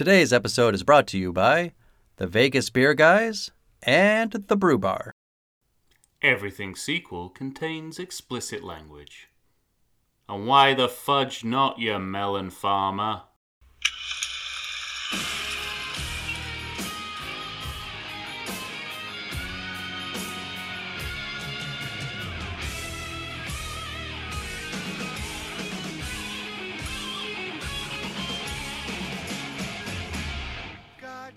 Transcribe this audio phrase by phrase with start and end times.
[0.00, 1.72] Today's episode is brought to you by
[2.16, 3.50] the Vegas Beer Guys
[3.82, 5.12] and the Brew Bar.
[6.22, 9.28] Everything sequel contains explicit language.
[10.26, 13.24] And why the fudge not, you melon farmer?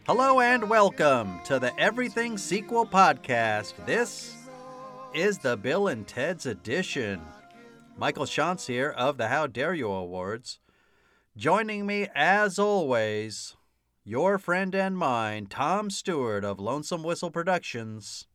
[0.06, 3.74] Hello and welcome to the Everything Sequel Podcast.
[3.86, 4.36] This
[5.14, 7.22] is the Bill and Ted's edition.
[7.98, 10.60] Michael Shantz here of the How Dare You Awards.
[11.38, 13.56] Joining me, as always,
[14.04, 18.28] your friend and mine, Tom Stewart of Lonesome Whistle Productions.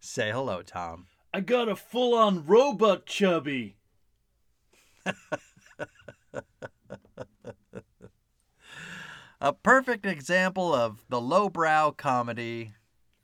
[0.00, 1.06] Say hello, Tom.
[1.32, 3.76] I got a full on robot chubby.
[9.40, 12.72] A perfect example of the lowbrow comedy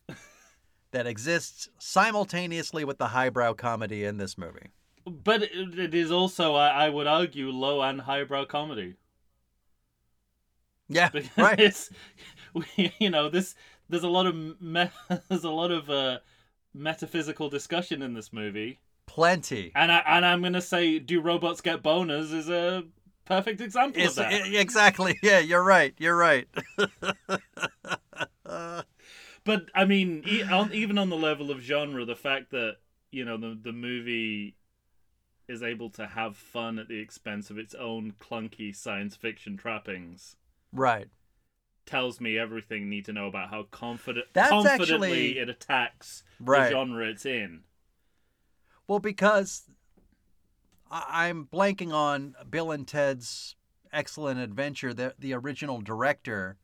[0.91, 4.71] that exists simultaneously with the highbrow comedy in this movie.
[5.05, 8.95] But it, is also, I, I would argue, low and highbrow comedy.
[10.89, 11.61] Yeah, Because right.
[11.61, 11.91] it's,
[12.99, 13.55] you know, this
[13.89, 14.91] there's a lot of me,
[15.29, 16.19] there's a lot of uh,
[16.75, 19.73] metaphysical discussion in this movie, Plenty.
[19.75, 22.33] and I and I'm gonna say, do robots get boners?
[22.33, 22.85] Is a
[23.27, 24.33] perfect example It's, of that.
[24.33, 25.19] i- exactly.
[25.23, 25.95] Yeah, you're right.
[25.99, 26.49] You're right.
[29.45, 32.79] But I mean, e- on, even on the level of genre, the fact that
[33.13, 34.57] you know the the movie
[35.49, 40.35] is able to have fun at the expense of its own clunky science fiction trappings
[40.73, 41.07] right.
[41.85, 46.25] tells me everything I need to know about how confident That's confidently actually- it attacks
[46.41, 46.65] Right.
[46.65, 47.63] the genre it's in.
[48.89, 49.71] Well, because
[50.91, 53.57] I- I'm blanking on Bill and Ted's
[53.93, 56.57] Excellent Adventure, the the original director,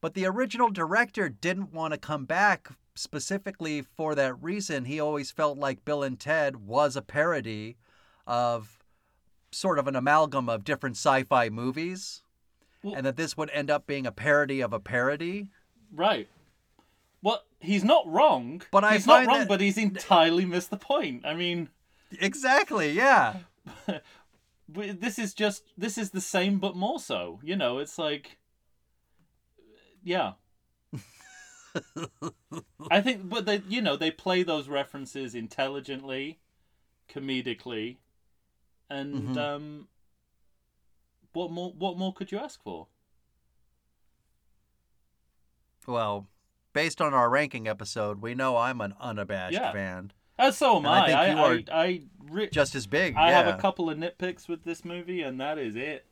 [0.00, 4.84] but the original director didn't want to come back specifically for that reason.
[4.84, 7.76] He always felt like Bill and Ted was a parody
[8.26, 8.78] of
[9.50, 12.22] sort of an amalgam of different sci-fi movies,
[12.82, 15.50] Well- and that this would end up being a parody of a parody.
[15.92, 16.28] Right.
[17.22, 18.62] Well, he's not wrong.
[18.70, 21.24] But I he's not wrong, that- but he's entirely missed the point.
[21.24, 21.70] I mean,
[22.20, 22.90] Exactly.
[22.92, 23.40] Yeah.
[24.68, 28.38] this is just this is the same but more so you know it's like
[30.02, 30.32] yeah
[32.90, 36.38] i think but they you know they play those references intelligently
[37.08, 37.96] comedically
[38.90, 39.38] and Mhm.
[39.38, 39.88] um
[41.32, 42.88] what more what more could you ask for
[45.86, 46.26] Well,
[46.74, 49.72] based on our ranking episode, we know I'm an unabashed Yeah.
[49.72, 50.12] fan.
[50.38, 52.00] Uh, so am And I i think i you are i, I,
[52.30, 53.16] re- Just as big.
[53.16, 53.42] I yeah.
[53.44, 56.04] have a couple of nitpicks with this movie and that is it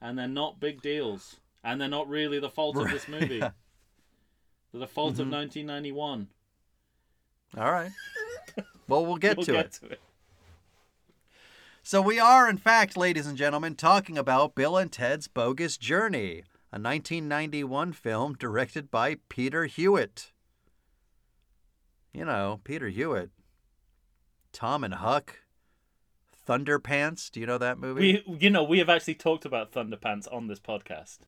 [0.00, 3.50] and they're not big deals and they're not really the fault of this movie Yeah.
[4.72, 5.32] they're the fault of Mhm.
[5.32, 6.28] 1991
[7.58, 7.90] All right.
[8.88, 9.72] Well, we'll get We'll to get it.
[9.72, 10.00] to it.
[11.82, 16.44] So we are, in fact, ladies and gentlemen, talking about Bill and Ted's Bogus Journey,
[16.72, 20.30] a 1991 film directed by Peter Hewitt.
[22.12, 23.30] You know, Peter Hewitt.
[24.52, 25.36] Tom and Huck.
[26.48, 27.30] Thunderpants.
[27.30, 28.22] Do you know that movie?
[28.26, 31.18] We, you know, we have actually talked about Thunderpants on this podcast.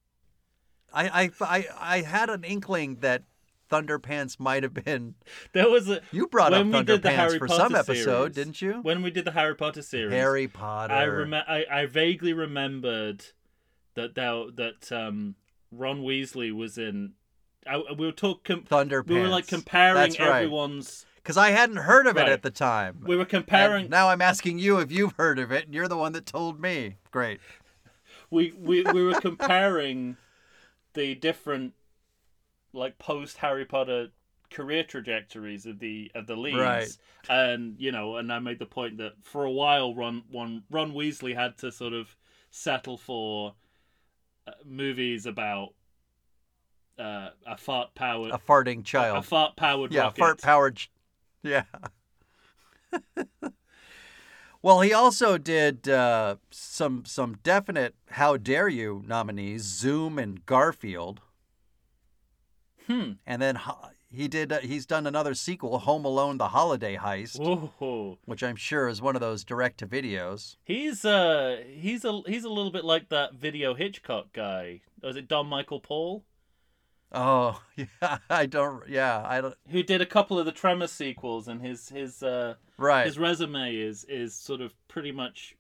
[0.93, 3.23] I, I, I, I had an inkling that
[3.71, 5.15] Thunderpants might have been.
[5.53, 8.81] There was a You brought up Thunderpants for Potter some episode, series, didn't you?
[8.83, 10.13] when we did the Harry Potter series.
[10.13, 10.93] Harry Potter.
[10.93, 13.25] I rem- I, I vaguely remembered
[13.95, 15.37] that there, that um,
[15.71, 17.13] Ron Weasley was in.
[17.67, 18.63] I, we were talking.
[18.63, 19.09] Thunderpants.
[19.09, 20.43] We were like comparing That's right.
[20.43, 21.07] everyone's.
[21.17, 23.05] Because I hadn't heard of it at the time.
[23.07, 23.89] We were And comparing.
[23.89, 26.61] now I'm asking you if you've heard of it, and you're the one that told
[26.61, 26.97] me.
[27.13, 27.41] Great.
[28.31, 30.17] we, we we were comparing
[30.95, 31.75] the different
[32.73, 34.09] like post Harry Potter
[34.51, 36.89] career trajectories of the of the leads Right.
[37.31, 40.93] and you know and I made the point that for a while Ron Ron, Ron
[40.93, 42.15] Weasley had to sort of
[42.51, 43.55] settle for
[44.47, 45.71] uh, movies about
[46.99, 50.77] uh, a fart powered A farting child, a fart powered yeah, fart powered.
[50.77, 50.91] ch-
[51.43, 51.65] Yeah.
[54.63, 61.21] well, he also did uh, some some definite "How Dare You" nominees: Zoom and Garfield,
[62.87, 63.13] Hmm.
[63.27, 63.59] and then
[64.11, 64.53] he did.
[64.53, 68.19] Uh, he's done another sequel, Home Alone: The Holiday Heist, Whoa.
[68.27, 70.57] which I'm sure is one of those direct to videos.
[70.65, 74.83] He's uh he's a he's a little bit like that video Hitchcock guy.
[75.03, 76.25] Was it Don Michael Paul?
[77.15, 78.89] Oh, yeah, I don't.
[78.89, 79.55] Yeah, I don't.
[79.69, 83.05] who did a couple of the Tremor sequels, and his his uh, Right.
[83.05, 85.55] his resume is is sort of pretty much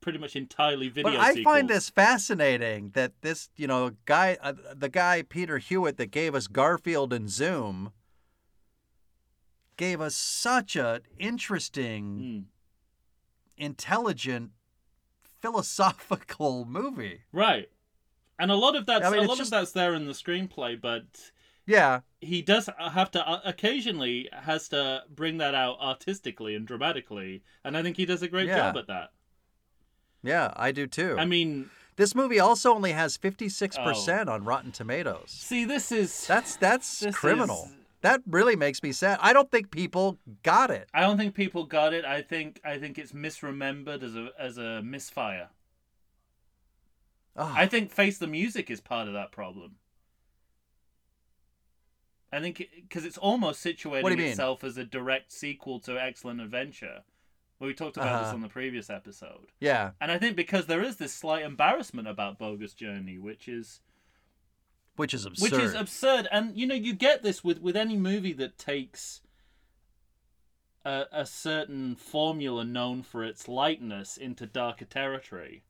[0.00, 1.12] pretty much entirely video.
[1.12, 5.96] But I find this fascinating that this, you know, guy, uh, the guy Peter Hewitt
[5.96, 7.92] that gave us Garfield and Zoom,
[9.76, 12.44] gave us such a interesting, Mm.
[13.56, 14.52] intelligent,
[15.40, 17.22] philosophical movie.
[17.32, 17.68] right,
[18.38, 20.12] and a lot of that's I mean, a lot just- of that's there in the
[20.12, 21.04] screenplay, but
[21.66, 27.42] Yeah, he does have to uh, occasionally has to bring that out artistically and dramatically,
[27.64, 28.56] and I think he does a great Yeah.
[28.58, 29.10] job at that.
[30.22, 31.16] yeah, I do too.
[31.18, 35.30] I mean, this movie also only has fifty six percent on Rotten Tomatoes.
[35.30, 37.64] see, this is That's that's criminal.
[37.66, 37.72] is-
[38.02, 39.18] That really makes me sad.
[39.20, 40.88] I don't think people got it.
[40.94, 42.04] I don't think people got it.
[42.04, 45.48] I think I think it's misremembered as a as a misfire.
[47.36, 49.76] Oh, I think Face the Music is part of that problem.
[52.32, 54.26] I think because it's almost situating you mean?
[54.28, 57.02] itself as a direct sequel to Excellent Adventure.
[57.58, 58.34] Well, we talked about this Uh-huh.
[58.34, 59.46] on the previous episode.
[59.60, 63.80] yeah, And I think because there is this slight embarrassment about Bogus Journey, which is
[64.96, 65.42] which is absurd.
[65.52, 66.28] which is absurd.
[66.32, 69.20] And you know, you get this with with any movie that takes
[70.84, 75.62] a, a certain formula known for its lightness into darker territory.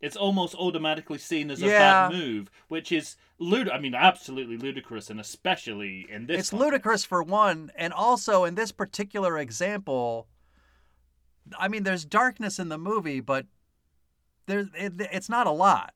[0.00, 2.08] It's almost automatically seen as a Yeah.
[2.08, 3.68] bad move, which is lud.
[3.68, 6.38] I mean, absolutely ludicrous, and especially in this.
[6.40, 6.64] it's context.
[6.72, 10.28] ludicrous for one, and also in this particular example,
[11.58, 13.46] I mean, there's darkness in the movie, but
[14.46, 15.94] there's it, it's not a lot.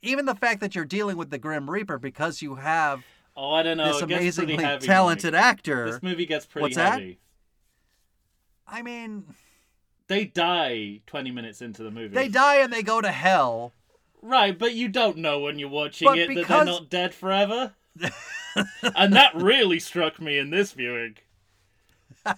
[0.00, 3.04] Even the fact that you're dealing with the Grim Reaper because you have
[3.36, 3.92] Oh, I don't know.
[3.92, 5.42] this amazingly talented Mike.
[5.42, 5.92] actor.
[5.92, 7.00] This movie gets pretty What's that?
[8.66, 9.24] I mean,
[10.12, 12.14] They die twenty minutes into the movie.
[12.14, 13.72] they die and they go to hell.
[14.20, 17.72] Right, but you don't know when you're watching But it that they're not dead forever.
[18.94, 21.16] and that really struck me in this viewing.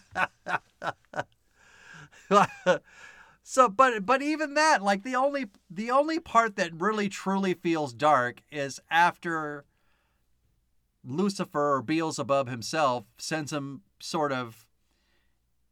[3.43, 7.93] so but but even that like the only the only part that really truly feels
[7.93, 9.65] dark is after
[11.05, 14.65] Lucifer or Beelzebub himself sends him sort of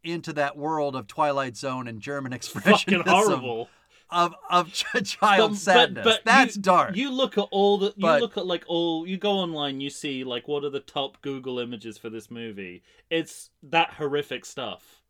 [0.05, 3.69] into that world of Twilight Zone and German Fucking expressionism horrible.
[4.11, 6.05] of of child But- sadness.
[6.05, 6.97] but That's you, dark.
[6.97, 7.87] You look at all the.
[7.89, 9.07] You But- look at like all.
[9.07, 9.81] You go online.
[9.81, 12.83] You see like what are the top Google images for this movie?
[13.11, 15.03] It's that horrific stuff.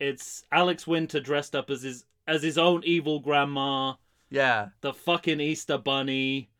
[0.00, 3.94] It's Alex Winter dressed up as his as his own evil grandma.
[4.30, 4.68] yeah.
[4.80, 6.50] The fucking Easter bunny.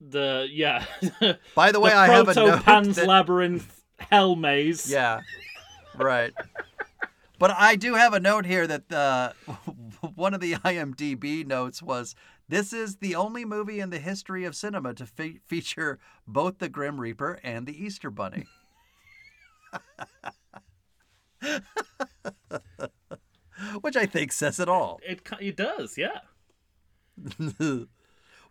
[0.00, 0.84] The yeah.
[1.56, 4.88] By the way, the I have a note Pan's that- Labyrinth hell maze.
[4.90, 5.20] Yeah.
[5.98, 6.32] Right.
[7.38, 9.32] But I do have a note here that uh,
[10.14, 12.14] one of the IMDb notes was
[12.48, 16.68] this is the only movie in the history of cinema to fe- feature both the
[16.68, 18.46] Grim Reaper and the Easter Bunny.
[23.80, 25.00] Which I think says it all.
[25.06, 26.20] It ki- it does, yeah.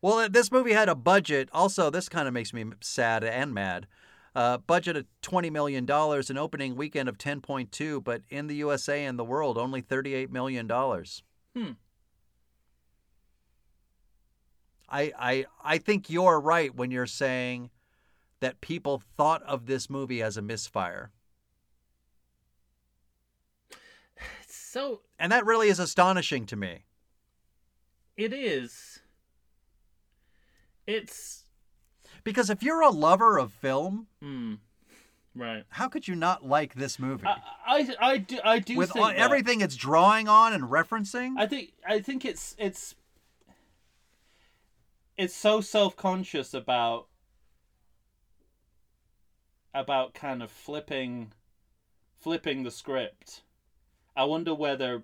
[0.01, 1.49] well, this movie had a budget.
[1.53, 3.87] Also, this kind of makes me sad and mad.
[4.37, 8.45] Uh, budget of twenty million dollars, an opening weekend of ten point two, but in
[8.45, 11.23] the USA and the world, only thirty-eight million dollars.
[11.55, 11.71] Hmm.
[14.87, 17.71] I I I think you're right when you're saying
[18.39, 21.11] that people thought of this movie as a misfire,
[24.47, 26.83] So and that really is astonishing to me.
[28.15, 28.99] it is.
[30.85, 31.46] It's
[32.27, 34.55] Because if you're a lover of film, hmm.
[35.33, 35.63] Right.
[35.69, 37.25] how could you not like this movie?
[37.25, 41.35] I, I, I do I do with all, everything it's drawing on and referencing.
[41.37, 42.95] I think I think it's it's
[45.15, 47.07] it's so self-conscious about
[49.73, 51.31] about kind of flipping
[52.19, 53.43] flipping the script.
[54.17, 55.03] I wonder whether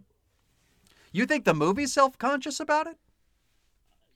[1.13, 2.97] you think the movie's self-conscious about it?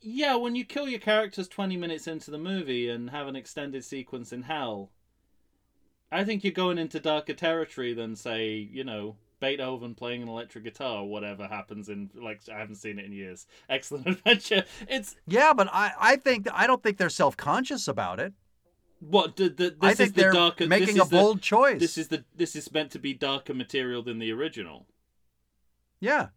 [0.02, 3.84] Yeah, when you kill your characters 20 minutes into the movie and have an extended
[3.84, 4.92] sequence in hell,
[6.12, 10.64] I think you're going into darker territory than say, you know, Beethoven playing an electric
[10.64, 13.46] guitar or whatever happens in like I haven't seen it in years.
[13.70, 14.64] Excellent adventure.
[14.90, 18.34] It's Yeah, but I, I think I don't think they're self-conscious about it.
[19.00, 21.42] what the, the, this I is think the they're darker making this a the- bold
[21.42, 21.80] choice.
[21.80, 24.88] This is the this is meant to be darker material than the original.
[26.00, 26.30] yeah.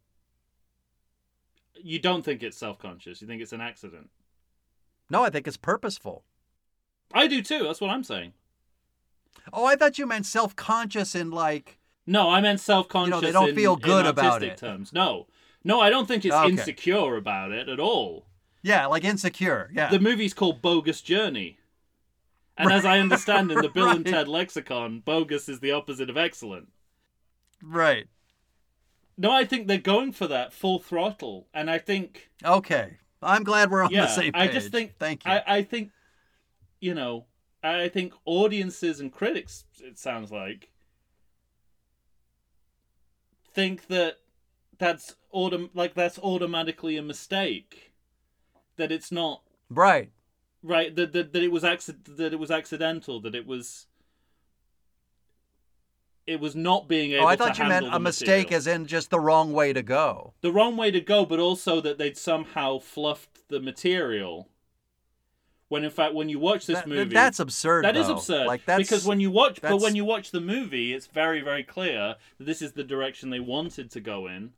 [1.82, 3.20] You don't think it's self-conscious.
[3.20, 4.10] You think it's an accident.
[5.08, 6.24] No, I think it's purposeful.
[7.12, 7.64] I do too.
[7.64, 8.32] That's what I'm saying.
[9.52, 13.20] Oh, I thought you meant self-conscious in like No, I meant self-conscious.
[13.20, 14.58] they don't in- feel good about artistic it.
[14.58, 14.92] Terms.
[14.92, 15.26] No,
[15.64, 16.50] no, I don't think it's Okay.
[16.50, 18.26] insecure about it at all.
[18.62, 19.70] yeah, like insecure.
[19.72, 19.88] Yeah.
[19.90, 21.58] The movie's called Bogus Journey,
[22.56, 26.16] and as I understand in the Bill and Ted lexicon, bogus is the opposite of
[26.16, 26.68] excellent.
[27.62, 28.06] right.
[29.20, 32.96] No, I think they're going for that full throttle, and I think Okay.
[33.20, 35.30] I'm glad we're on yeah, the same I just think Thank you.
[35.32, 35.90] I, I think
[36.80, 37.26] you know,
[37.62, 40.70] I think audiences and critics, it sounds like,
[43.52, 44.16] think that
[44.78, 47.92] that's autom- like that's automatically a mistake.
[48.76, 50.10] That it's not right.
[50.62, 50.96] right.
[50.96, 53.20] That that, that it was acci- that it was accidental.
[53.20, 53.86] That it was.
[56.30, 57.22] It was not being able.
[57.22, 57.24] To.
[57.24, 59.82] Oh, I thought you meant a the mistake as in just the wrong way to
[59.82, 60.34] go.
[60.42, 64.48] the wrong way to go, but also that they'd somehow fluffed the material.
[65.68, 67.84] When in fact, when you watch this That- movie, that's absurd.
[67.84, 68.14] That is though.
[68.14, 68.46] absurd.
[68.46, 71.62] Like that's because when you watch, but when you watch the movie, it's very, very
[71.64, 74.52] clear that this is the direction they wanted to go in.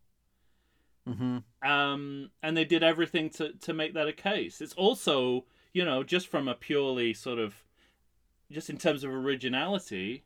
[1.09, 1.43] Mhm.
[1.67, 4.61] Um, and they did everything to to make that a case.
[4.61, 7.65] It's also, you know, just from a purely sort of,
[8.51, 10.25] just in terms of originality,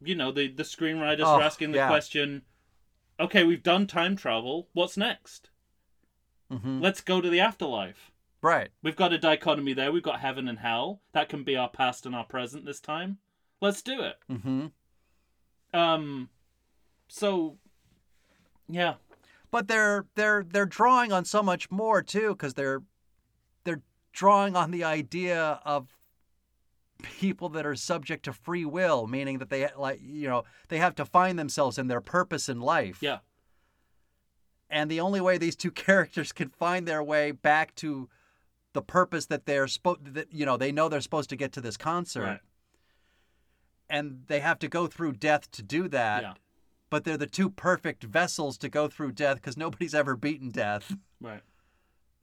[0.00, 1.88] you know, the the screenwriters Oh, are asking the yeah.
[1.88, 2.42] question,
[3.18, 4.68] okay, we've done time travel.
[4.72, 5.50] What's next?
[6.50, 6.80] Mhm.
[6.80, 8.10] Let's go to the afterlife.
[8.40, 8.70] right.
[8.82, 9.90] We've got a dichotomy there.
[9.92, 11.02] We've got heaven and hell.
[11.12, 13.18] That can be our past and our present this time.
[13.60, 14.16] Let's do it.
[14.30, 14.66] mm-hmm.
[15.78, 16.30] Um,
[17.08, 17.58] so,
[18.68, 18.94] yeah,
[19.50, 22.82] But they're they're they're drawing on so much more too cuz they're
[23.64, 25.97] they're drawing on the idea of
[27.02, 30.94] people that are subject to free will, meaning that they like you know, they have
[30.96, 32.98] to find themselves in their purpose in life.
[33.00, 33.18] yeah,
[34.70, 38.08] and the only way these two characters can find their way back to
[38.72, 41.60] the purpose that they're supposed that you know they know they're supposed to get to
[41.60, 42.22] this concert.
[42.22, 42.40] Right,
[43.88, 46.22] and they have to go through death to do that.
[46.22, 46.32] Yeah,
[46.90, 50.94] but they're the two perfect vessels to go through death because nobody's ever beaten death.
[51.20, 51.42] Right.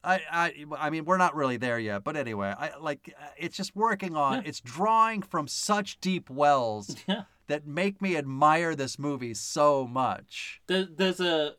[0.05, 3.57] I, I i mean we're not really there yet but anyway i like uh, it's
[3.57, 4.41] just working on Yeah.
[4.45, 10.62] it's drawing from such deep wells Yeah, that make me admire this movie so much
[10.67, 11.55] there, there's a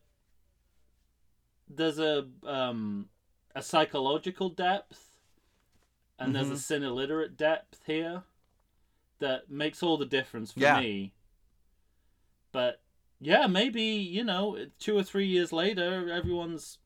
[1.68, 3.08] there's a um
[3.54, 5.16] a psychological depth,
[6.18, 6.58] and there's a Mm-hmm.
[6.60, 8.22] cinelliterate depth here
[9.18, 10.78] that makes all the difference for Yeah.
[10.80, 11.12] me.
[12.52, 12.82] But
[13.18, 16.78] yeah, maybe you know, two or three years later, everyone's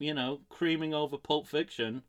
[0.00, 2.02] you know creaming over Pulp Fiction.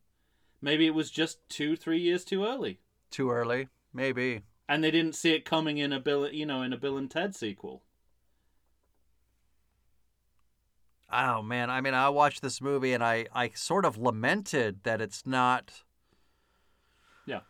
[0.64, 2.80] Maybe it was just two, three years too early,
[3.12, 6.72] too early maybe and they didn't see it coming in a Bill, you know, in
[6.72, 7.84] a Bill and Ted sequel.
[11.12, 15.02] Oh man, I mean, I watched this movie and I, I sort of lamented that
[15.02, 15.84] it's not
[17.26, 17.42] Yeah.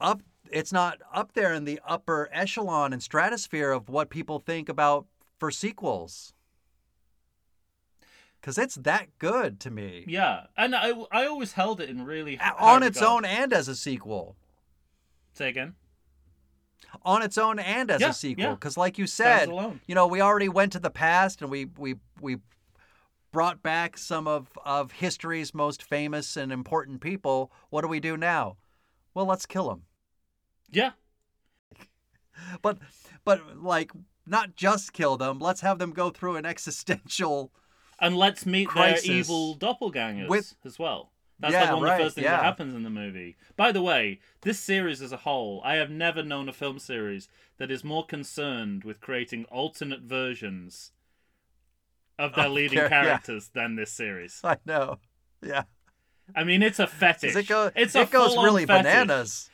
[0.00, 4.68] up it's not up there in the upper echelon and stratosphere of what people think
[4.68, 5.06] about
[5.38, 6.34] for sequels.
[8.42, 10.04] Cuz it's that good to me.
[10.08, 13.12] Yeah, and I, I always held it in really On its regard.
[13.12, 14.36] own and as a sequel.
[15.34, 15.74] Say again.
[17.02, 18.56] On its own and as Yeah, a sequel yeah.
[18.56, 19.48] cuz like you said,
[19.86, 22.38] you know, we already went to the past and we we we
[23.30, 27.52] brought back some of of history's most famous and important people.
[27.68, 28.56] What do we do now?
[29.14, 29.84] Well, let's kill them.
[30.70, 30.92] Yeah,
[32.62, 32.78] But
[33.24, 33.92] but like
[34.26, 35.38] not just kill them.
[35.38, 37.52] Let's have them go through an existential
[38.00, 39.06] and let's meet Crisis.
[39.06, 41.12] their evil doppelgangers With- as well.
[41.38, 42.36] That's Yeah, like one right, of the first things yeah.
[42.36, 43.36] that happens in the movie.
[43.56, 47.28] By the way, this series as a whole, I have never known a film series
[47.56, 50.92] that is more concerned with creating alternate versions
[52.18, 52.88] of their Of leading yeah.
[52.88, 54.40] characters than this series.
[54.44, 54.98] I know.
[55.42, 55.62] Yeah.
[56.36, 57.34] I mean, it's a fetish.
[57.34, 58.84] It, go, it's it goes really fetish.
[58.84, 59.50] bananas.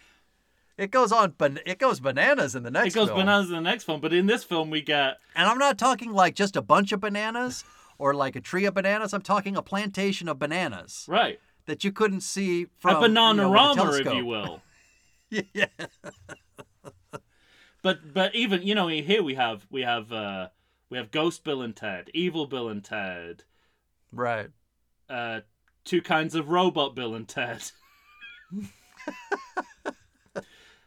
[0.76, 3.20] It goes on ban- it goes bananas in the next It goes film.
[3.20, 6.12] bananas in the next film, but in this film we get And I'm not talking
[6.12, 7.64] like just a bunch of bananas
[7.98, 9.12] or like a tree of bananas.
[9.12, 13.54] I'm talking a plantation of bananas right that you couldn't see from a banana you
[13.54, 14.62] know, a if you will.
[15.30, 15.66] yeah.
[17.82, 20.48] But but even you know here we have we have uh
[20.90, 23.44] we have Ghost Bill and Ted, Evil Bill and Ted,
[24.12, 24.48] Right.
[25.08, 25.40] uh
[25.84, 27.70] two kinds of robot Bill and Ted.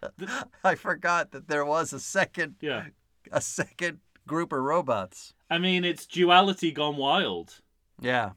[0.64, 2.86] I forgot that there was a second Yeah.
[3.32, 5.34] a second group of robots.
[5.50, 7.62] I mean it's duality gone wild.
[8.02, 8.32] Yeah.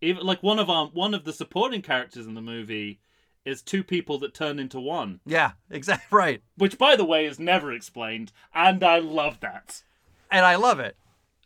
[0.00, 3.00] Even like one of our one of the supporting characters in the movie
[3.44, 6.42] is two people that turn into one, Yeah, exactly right.
[6.56, 9.82] which by the way is never explained, and I love that.
[10.30, 10.96] And I love it.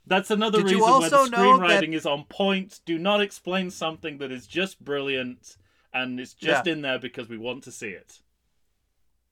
[0.06, 2.80] That's another Did you reason where the also know that- screenwriting is on point.
[2.86, 5.56] Do not explain something that is just brilliant
[5.92, 6.72] and it's just Yeah.
[6.72, 8.20] in there because we want to see it.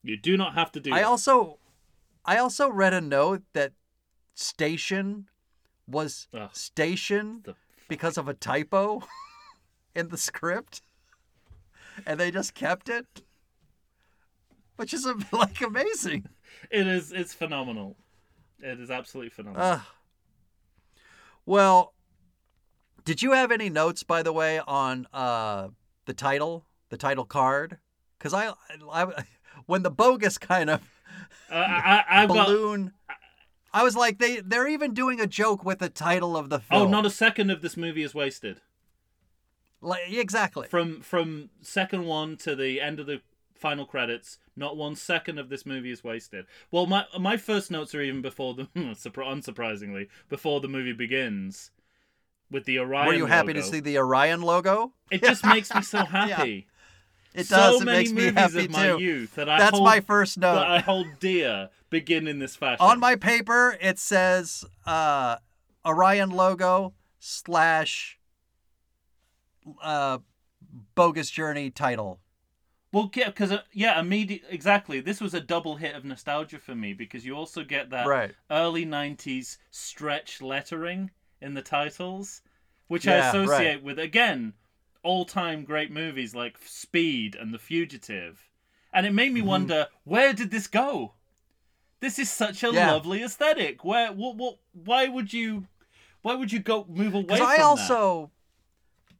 [0.03, 1.07] You do not have to do I that.
[1.07, 1.59] also
[2.25, 3.73] I also read a note that
[4.35, 5.27] station
[5.89, 6.51] was Ugh.
[6.53, 7.55] station The-
[7.89, 9.03] because of a typo
[9.95, 10.83] in the script.
[12.07, 13.23] And they just kept it.
[14.77, 16.27] Which is like amazing.
[16.71, 17.97] It is it's phenomenal.
[18.61, 19.67] It is absolutely phenomenal.
[19.67, 19.81] Ugh.
[21.47, 21.95] Well,
[23.05, 25.69] did you have any notes, by the way, on uh,
[26.05, 27.79] the title, the title card?
[28.19, 28.53] Because I,
[28.93, 29.25] I,
[29.67, 30.83] when the bogus kind of
[31.51, 32.49] Uh, I, I, I've got.
[33.79, 36.59] I was like, they they're even doing a joke with the title of the oh,
[36.59, 36.83] film.
[36.83, 38.61] Oh, not a second of this movie is wasted.
[39.81, 40.67] like, exactly.
[40.67, 43.21] From from second one to the end of the
[43.55, 46.47] final credits, not one second of this movie is wasted.
[46.73, 51.71] Well, my my first notes are even before the unsurprisingly before the movie begins
[52.51, 53.07] with the Orion.
[53.07, 54.93] Were you happy to see the Orion logo?
[55.13, 56.67] It just makes me so happy.
[57.35, 57.81] It so does.
[57.81, 58.99] It many makes me movies happy of my too.
[58.99, 60.55] youth that I That's hold, my first note.
[60.55, 62.85] that I hold dear begin in this fashion.
[62.85, 65.37] On my paper, it says uh,
[65.87, 68.19] Orion logo slash
[69.83, 70.19] uh,
[70.95, 72.21] bogus journey title.
[72.91, 75.01] Well, yeah, because uh, yeah, immediate exactly.
[75.01, 78.35] This was a double hit of nostalgia for me because you also get that Right.
[78.51, 82.41] early '90s stretch lettering in the titles,
[82.87, 83.29] which Yeah, I right.
[83.29, 84.55] associate with again
[85.09, 88.49] all-time great movies like Speed and The Fugitive,
[88.93, 89.49] and it made me Mm-hmm.
[89.49, 91.15] wonder where did this go?
[92.01, 92.93] This is such a Yeah.
[92.93, 93.85] lovely aesthetic.
[93.85, 94.59] Where, what, what?
[94.73, 95.67] Why would you?
[96.23, 97.63] Why would you go move away I that?
[97.63, 98.31] also,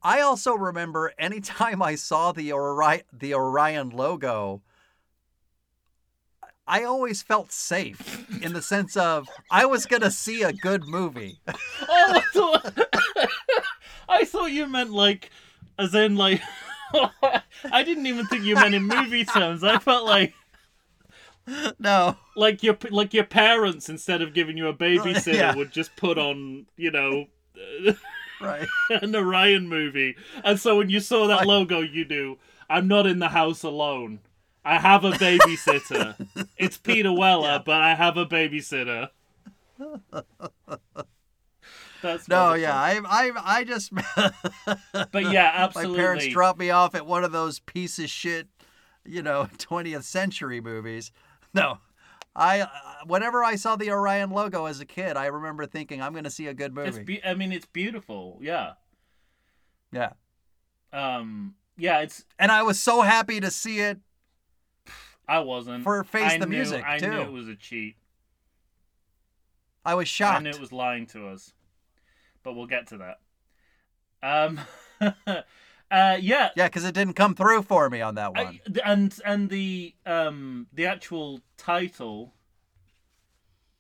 [0.03, 4.63] I also remember anytime I saw the Orion, the Orion logo,
[6.67, 11.39] I always felt safe in the sense of I was gonna see a good movie.
[11.91, 12.79] Oh, I thought,
[14.09, 15.31] I thought you meant like,
[15.79, 16.43] as in like,
[17.73, 19.63] I didn't even think you meant in movie terms.
[19.65, 20.35] I felt like
[21.79, 25.55] no, like your like your parents instead of giving you a babysitter Yeah.
[25.55, 27.27] would just put on you know
[28.41, 28.69] right?
[28.91, 32.37] an Orion movie, and so when you saw that logo, you knew
[32.69, 34.21] I'm not in the house alone.
[34.65, 36.27] I have a babysitter.
[36.59, 39.09] it's Peter Weller, but I have a babysitter.
[42.03, 42.63] That's No, wonderful.
[42.63, 43.93] yeah, I, I, I just
[45.13, 45.97] but yeah, absolutely.
[45.97, 48.47] My parents dropped me off at one of those piece of shit,
[49.05, 51.11] you know, 20th century movies.
[51.55, 51.79] No,
[52.37, 52.69] I, uh,
[53.07, 56.31] whenever I saw the Orion logo as a kid, I remember thinking I'm going to
[56.31, 57.03] see a good movie.
[57.03, 58.39] be- I mean, it's beautiful.
[58.43, 58.73] Yeah.
[59.91, 60.13] yeah,
[60.93, 61.55] Um.
[61.79, 62.01] Yeah.
[62.01, 62.27] It's.
[62.39, 63.99] and I was so happy to see it.
[65.27, 65.85] I wasn't.
[65.85, 67.21] For Face I the knew- Music, I knew too.
[67.23, 67.97] it was a cheat.
[69.87, 70.41] I was shocked.
[70.41, 71.55] I knew it was lying to us.
[72.43, 73.19] But we'll get to that.
[74.23, 74.61] Um.
[75.91, 76.17] uh.
[76.21, 76.51] Yeah.
[76.57, 78.61] Yeah, because it didn't come through for me on that one.
[78.75, 82.35] I, and and the um the actual title.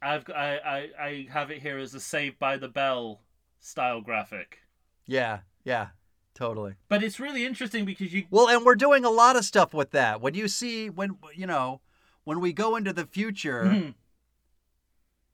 [0.01, 3.21] I've got- I, I I have it here as a Saved by the Bell
[3.59, 4.59] style graphic.
[5.07, 5.89] yeah, yeah,
[6.35, 6.75] totally.
[6.89, 9.91] But it's really interesting because you Well, and we're doing a lot of stuff with
[9.91, 10.21] that.
[10.21, 11.81] When you see, when you know,
[12.25, 13.65] when we go into the future.
[13.65, 13.95] Mhm.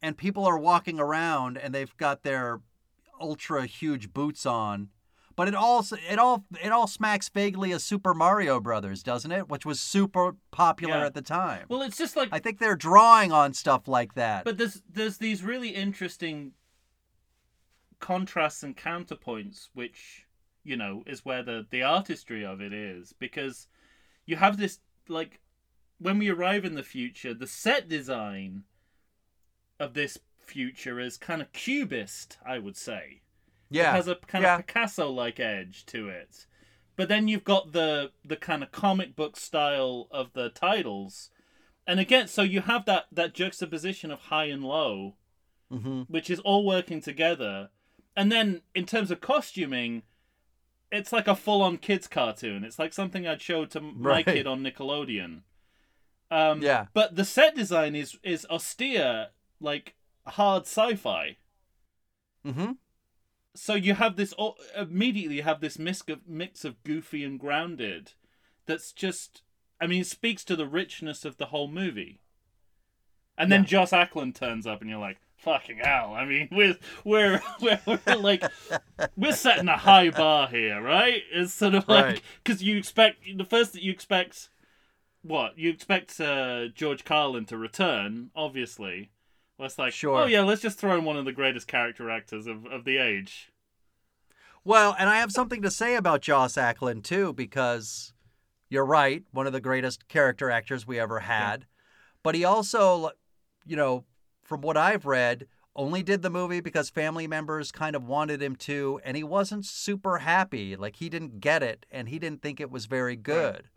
[0.02, 2.60] and people are walking around and they've got their
[3.24, 4.88] ultra huge boots on
[5.36, 9.48] but it all it all it all smacks vaguely of Super Mario Brothers, doesn't it?
[9.48, 11.06] Which was super popular Yeah.
[11.06, 11.66] at the time.
[11.68, 14.44] well, it's just like I think they're drawing on stuff like that.
[14.44, 16.52] But there's there's these really interesting
[17.98, 20.26] contrasts and counterpoints, which
[20.62, 23.66] you know is where the the artistry of it is, because
[24.26, 25.40] you have this like
[25.98, 28.62] when we arrive in the future, the set design
[29.80, 33.22] of this future is kind of cubist, I would say.
[33.70, 34.58] yeah, It has a kind yeah.
[34.58, 36.46] of Picasso-like edge to it.
[36.96, 41.30] But then you've got the the kind of comic book style of the titles.
[41.86, 45.16] And again, so you have that that juxtaposition of high and low,
[45.70, 47.70] hmm which is all working together.
[48.16, 50.02] And then in terms of costuming,
[50.92, 52.62] it's like a full-on kids cartoon.
[52.62, 54.24] It's like something I'd show to my Right.
[54.24, 55.40] kid on Nickelodeon.
[56.30, 56.86] Um, Yeah.
[56.94, 59.30] But the set design is is austere,
[59.60, 59.96] like
[60.26, 61.36] hard sci-fi.
[62.44, 62.72] Hmm
[63.56, 64.34] so you have this
[64.76, 68.12] immediately you have this mix of, mix of goofy and grounded
[68.66, 69.42] that's just
[69.80, 72.20] i mean it speaks to the richness of the whole movie.
[73.38, 73.66] And then Yeah.
[73.66, 76.14] joss ackland turns up and you're like fucking hell.
[76.14, 78.42] I mean we're we're we're, we're like
[79.16, 81.22] we're setting a high bar here right?
[81.32, 82.22] It's sort of like Right.
[82.42, 84.48] because you expect the first that you expect
[85.22, 85.56] what?
[85.58, 89.10] You expect uh, george carlin to return obviously
[89.58, 90.22] well, it's like oh, Sure.
[90.22, 92.98] oh yeah let's just throw in one of the greatest character actors of, of the
[92.98, 93.50] age
[94.64, 98.12] Well, and I have something to say about Joss Ackland too, because
[98.70, 101.66] you're right, one of the greatest character actors we ever had.
[102.22, 103.10] But he also,
[103.66, 104.04] you know,
[104.42, 108.56] from what I've read, only did the movie because family members kind of wanted him
[108.56, 110.76] to, and he wasn't super happy.
[110.76, 113.68] Like he didn't get it, and he didn't think it was very good.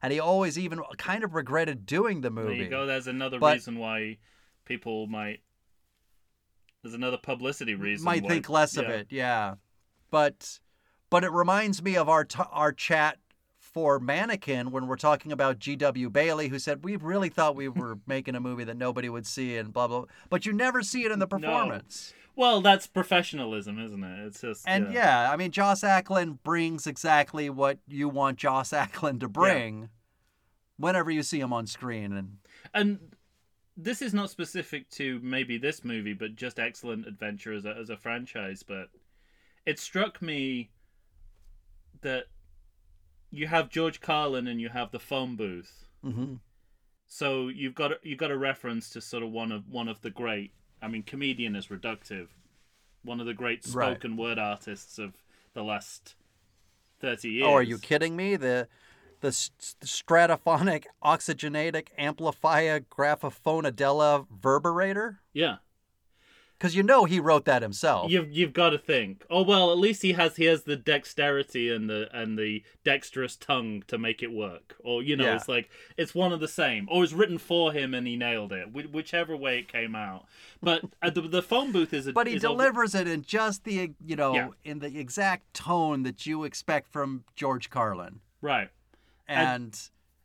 [0.00, 2.54] And he always even kind of regretted doing the movie.
[2.54, 2.86] There you go.
[2.86, 4.18] There's another But- reason why
[4.68, 5.40] people might
[6.82, 8.04] there's another publicity reason.
[8.04, 9.08] might why- think less of it.
[9.10, 9.54] Yeah,
[10.10, 10.60] but
[11.10, 13.18] but it reminds me of our t- our chat
[13.58, 16.10] for Mannequin when we're talking about G.W.
[16.10, 19.56] Bailey, who said we really thought we were making a movie that nobody would see
[19.56, 20.04] and blah blah.
[20.30, 22.12] But you never see it in the performance.
[22.36, 24.26] Well, that's professionalism, isn't it?
[24.26, 25.28] It's just And yeah.
[25.32, 29.88] I mean, Joss Ackland brings exactly what you want Joss Ackland to bring
[30.76, 32.12] whenever you see him on screen.
[32.12, 32.36] And
[32.72, 32.98] and
[33.80, 37.88] this is not specific to maybe this movie, but just excellent adventure as a as
[37.90, 38.62] a franchise.
[38.64, 38.90] But
[39.64, 40.70] it struck me
[42.00, 42.24] that
[43.30, 45.86] you have George Carlin and you have the phone booth.
[46.04, 46.40] Mhm.
[47.06, 50.00] So you've got a, you've got a reference to sort of one of one of
[50.02, 50.52] the great.
[50.82, 52.28] I mean, comedian is reductive.
[53.02, 53.92] One of the great Right.
[53.92, 55.14] spoken word artists of
[55.54, 56.16] the last
[57.00, 57.46] thirty years.
[57.46, 58.34] oh, are you kidding me?
[58.36, 58.68] The
[59.20, 65.16] the stratophonic oxygenatic amplifier graphophonadella verberator?
[65.32, 65.56] Yeah.
[66.58, 68.10] Because you know he wrote that himself.
[68.10, 69.24] You've you've got to think.
[69.30, 73.36] Oh well, at least he has he has the dexterity and the and the dexterous
[73.36, 74.74] tongue to make it work.
[74.82, 75.36] Or you know, Yeah.
[75.36, 76.88] it's like it's one of the same.
[76.90, 78.70] Or it's written for him and he nailed it.
[78.70, 80.24] Wh- whichever way it came out.
[80.60, 83.62] But uh, the the phone booth is a but he is delivers it in just
[83.62, 84.48] the you know Yeah.
[84.64, 88.68] in the exact tone that you expect from George Carlin, right.
[89.28, 89.78] And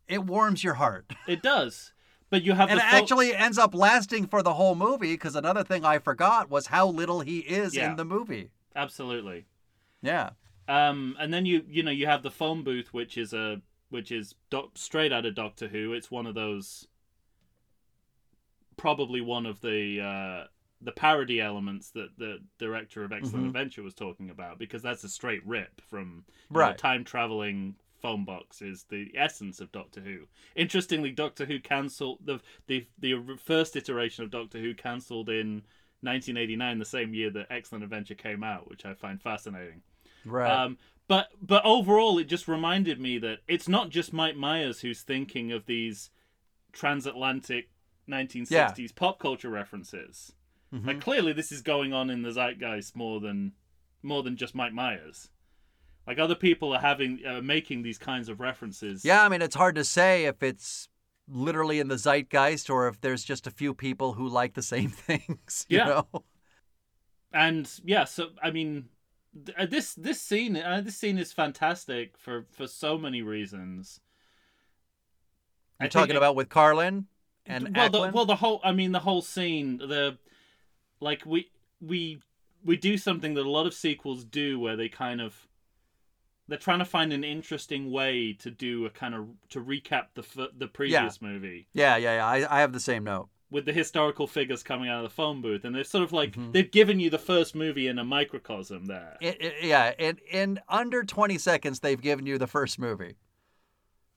[0.08, 1.12] it warms your heart.
[1.28, 1.92] It does.
[2.30, 5.36] But you have And it pho- actually ends up lasting for the whole movie because
[5.36, 7.92] another thing I forgot was how little he is Yeah.
[7.92, 8.50] in the movie.
[8.76, 9.46] absolutely.
[10.02, 10.32] Yeah.
[10.68, 14.12] Um, and then you you know you have the phone booth, which is a which
[14.12, 15.94] is doc- straight out of Doctor Who.
[15.94, 16.88] It's one of those,
[18.78, 20.48] probably one of the uh,
[20.82, 23.48] the parody elements that the director of Excellent Mhm.
[23.50, 28.26] Adventure was talking about, because that's a straight rip from you know, time traveling phone
[28.26, 30.28] box is the essence of Doctor Who.
[30.56, 35.64] Interestingly, Doctor Who cancelled the the the first iteration of Doctor Who cancelled in
[36.02, 39.82] 1989, the same year that Excellent Adventure came out, which I find fascinating.
[40.26, 40.52] Right.
[40.52, 45.02] Um, but but overall, it just reminded me that it's not just Mike Myers who's
[45.02, 46.10] thinking of these
[46.74, 47.70] transatlantic
[48.10, 50.34] 1960s pop culture references.
[50.74, 50.88] Mhm.
[50.88, 53.54] Like clearly, this is going on in the zeitgeist more than
[54.02, 55.30] more than just Mike Myers.
[56.06, 59.06] Like other people are having uh, making these kinds of references.
[59.06, 60.90] Yeah, I mean, it's hard to say if it's
[61.28, 64.90] literally in the zeitgeist or if there's just a few people who like the same
[65.08, 65.66] things.
[65.70, 65.86] You Yeah.
[65.86, 66.08] know?
[67.32, 68.90] and yeah, so I mean,
[69.46, 74.02] th- uh, this this scene uh, this scene is fantastic for for so many reasons.
[75.80, 77.08] I You're talking it- about with Carlin
[77.46, 80.18] and well, the, well, the whole I mean, the whole scene, the
[81.00, 81.50] like we
[81.82, 82.20] we
[82.64, 85.48] we do something that a lot of sequels do, where they kind of
[86.48, 90.22] they're trying to find an interesting way to do a kind of to recap the
[90.24, 92.26] f- the previous movie yeah, yeah, yeah.
[92.28, 93.30] I, I have the same note.
[93.50, 96.34] with the historical figures coming out of the phone booth, and they're sort of like
[96.36, 96.52] Mhm.
[96.54, 99.16] they've given you the first movie in a microcosm there.
[99.22, 103.16] It, it, yeah, in, in under 20 seconds, they've given you the first movie.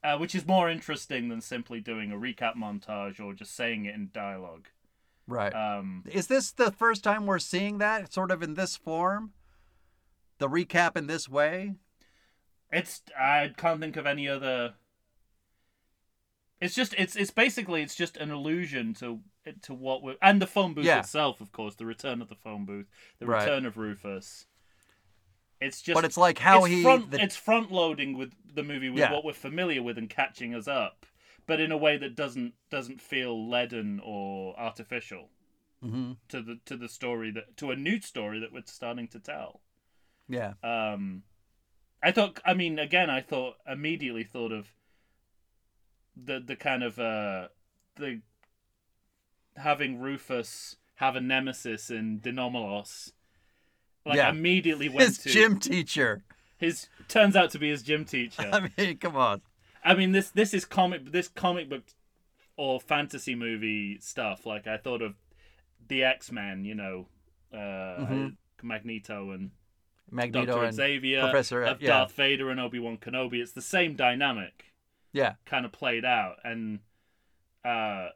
[0.04, 3.94] uh, which is more interesting than simply doing a recap montage or just saying it
[3.94, 4.68] in dialogue.
[5.26, 5.52] Right.
[5.52, 9.32] Um, Is this the first time we're seeing that sort of in this form?
[10.38, 11.74] The recap in this way?
[12.72, 14.74] It's I can't think of any other.
[16.60, 19.20] It's just it's it's basically it's just an allusion to
[19.62, 21.00] to what we and the phone booth Yeah.
[21.00, 22.86] itself, of course, the return of the phone booth,
[23.18, 23.40] the Right.
[23.42, 24.46] return of Rufus.
[25.60, 26.82] It's just but it's like how it's he.
[26.82, 29.12] front, the- it's front loading with the movie with Yeah.
[29.12, 31.06] what we're familiar with and catching us up,
[31.46, 35.30] but in a way that doesn't doesn't feel leaden or artificial
[35.82, 39.20] Mhm, to the to the story that to a new story that we're starting to
[39.20, 39.60] tell.
[40.28, 40.54] Yeah.
[40.62, 41.22] Um,
[42.02, 42.40] I thought.
[42.44, 44.68] I mean, again, I thought immediately thought of
[46.16, 47.48] the the kind of uh
[47.96, 48.20] the
[49.56, 53.12] having Rufus have a nemesis in De Nomolos.
[54.04, 54.30] Like Yeah.
[54.30, 56.22] immediately went to His to gym teacher.
[56.58, 58.48] his turns out to be his gym teacher.
[58.52, 59.42] I mean, come on.
[59.84, 61.84] I mean this this is comic this comic book
[62.56, 64.46] or fantasy movie stuff.
[64.46, 65.14] Like I thought of
[65.88, 67.06] the X Men, you know,
[67.52, 68.36] uh, Mhm.
[68.62, 69.50] Magneto and
[70.10, 71.88] Magneto Doctor and Xavier, Professor- of yeah.
[71.88, 73.40] Darth Vader and Obi Wan Kenobi.
[73.42, 74.72] It's the same dynamic,
[75.12, 76.80] yeah, kind of played out, and
[77.64, 78.08] uh,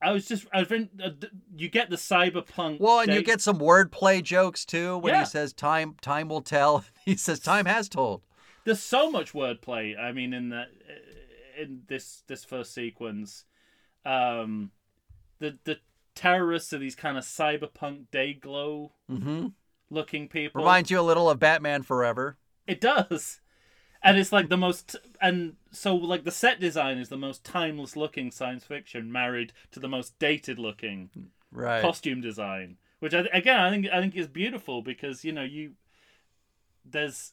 [0.00, 1.10] I was just I've been uh,
[1.56, 2.80] you get the cyberpunk.
[2.80, 5.20] Well, and you get some wordplay jokes too when Yeah.
[5.20, 6.84] he says time time will tell.
[7.04, 8.22] He says time has told.
[8.64, 9.98] there's so much wordplay.
[9.98, 10.68] I mean, in that
[11.58, 13.44] in this this first sequence,
[14.04, 14.70] um,
[15.38, 15.78] the the
[16.14, 19.46] terrorists are these kind of cyberpunk day glow hmm
[19.92, 20.60] looking people.
[20.62, 22.38] Reminds you a little of Batman Forever.
[22.66, 23.40] It does.
[24.02, 27.96] And it's like the most and so like the set design is the most timeless
[27.96, 31.10] looking science fiction married to the most dated looking
[31.52, 31.82] Right.
[31.82, 35.74] costume design, which I, again I think I think is beautiful because you know you
[36.84, 37.32] there's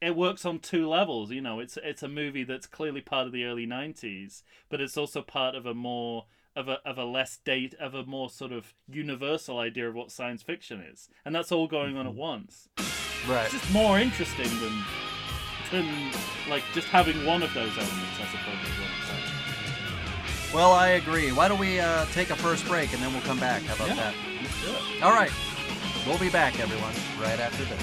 [0.00, 1.30] it works on two levels.
[1.30, 4.96] You know, it's it's a movie that's clearly part of the early '90s, but it's
[4.96, 8.50] also part of a more of a of a less date of a more sort
[8.50, 12.68] of universal idea of what science fiction is, and that's all going on at once.
[13.28, 13.44] Right.
[13.44, 14.72] It's just more interesting than
[15.70, 16.12] than
[16.48, 18.20] like just having one of those elements.
[18.20, 20.54] I suppose is what I'm saying.
[20.54, 21.32] Well, I agree.
[21.32, 23.62] Why don't we uh, take a first break and then we'll come back?
[23.62, 23.94] How about Yeah.
[23.96, 24.14] that?
[24.42, 25.02] Let's do it.
[25.02, 25.30] All right.
[26.06, 27.82] We'll be back, everyone, right after this.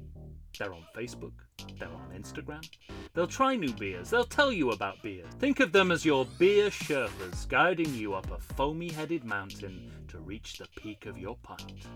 [0.57, 1.33] They're on Facebook,
[1.79, 2.67] they're on Instagram.
[3.13, 5.25] They'll try new beers, they'll tell you about beer.
[5.39, 10.19] Think of them as your beer Sherpas guiding you up a foamy headed mountain to
[10.19, 11.87] reach the peak of your pint.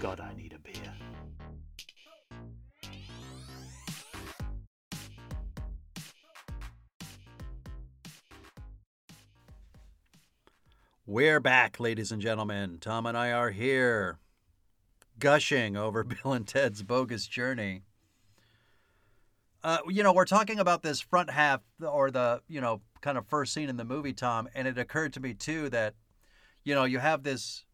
[0.00, 0.94] God, I need a beer.
[11.10, 12.76] We're back, ladies and gentlemen.
[12.82, 14.18] Tom and I are here,
[15.18, 17.82] gushing over Bill and Ted's bogus journey.
[19.64, 23.26] Uh, you know, we're talking about this front half or the, you know, kind of
[23.26, 25.94] first scene in the movie, Tom, and it occurred to me too that,
[26.64, 27.64] you know, you have this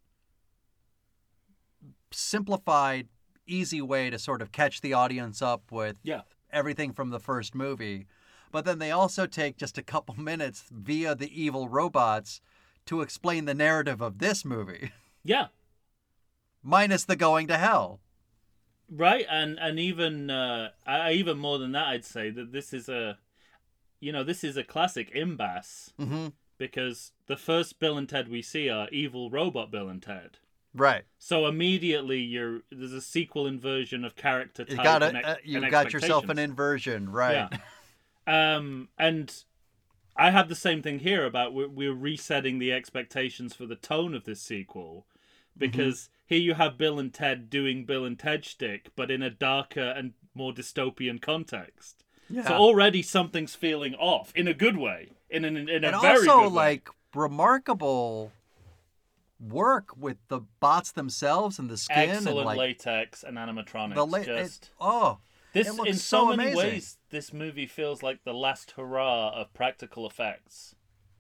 [2.11, 3.09] simplified,
[3.47, 6.23] easy way to sort of catch the audience up with Yeah.
[6.51, 8.07] everything from the first movie.
[8.51, 12.41] But then they also take just a couple minutes via the evil robots
[12.87, 15.49] to explain the narrative of this movie, Yeah.
[16.65, 18.01] Minus the going to hell.
[18.91, 22.89] Right, and and even uh, I, even more than that, I'd say that this is
[22.89, 23.19] a,
[24.01, 26.29] you know, this is a classic impasse Mm-hmm.
[26.59, 30.39] because the first Bill and Ted we see are evil robot Bill and Ted.
[30.75, 31.05] Right.
[31.19, 34.77] So immediately you're there's a sequel inversion of character type.
[34.77, 37.49] You got a, uh, you got yourself an inversion, right?
[37.51, 37.59] Yeah.
[38.27, 39.31] Um, and
[40.17, 44.15] I have the same thing here about we're, we're resetting the expectations for the tone
[44.15, 45.05] of this sequel
[45.57, 49.31] because here you have Bill and Ted doing Bill and Ted shtick, but in a
[49.31, 52.03] darker and more dystopian context.
[52.31, 52.45] Yeah.
[52.49, 56.27] So already something's feeling off in a good way, in an in a and very
[56.27, 56.55] also good way.
[56.55, 58.33] like remarkable
[59.41, 63.95] work with the bots themselves and the skin excellent and like latex and animatronics.
[63.95, 65.19] the la- it- just oh
[65.53, 66.57] this it in so so, many amazing.
[66.71, 70.75] ways, this movie feels like the last hurrah of practical effects.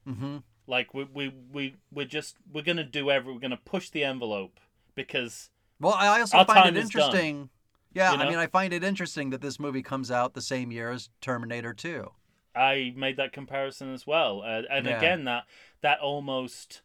[0.07, 4.05] hmm Like we we we we're just we're gonna do every we're gonna push the
[4.05, 4.59] envelope
[4.94, 5.50] because
[5.81, 7.05] Well, I also find it it is done.
[7.05, 7.50] interesting.
[7.92, 10.72] Yeah, You I mean, I find it interesting that this movie comes out the same
[10.72, 12.11] year as Terminator 2.
[12.57, 14.42] I made that comparison as well.
[14.42, 14.98] Uh, and Yeah.
[14.98, 15.44] again, that
[15.83, 16.83] that almost,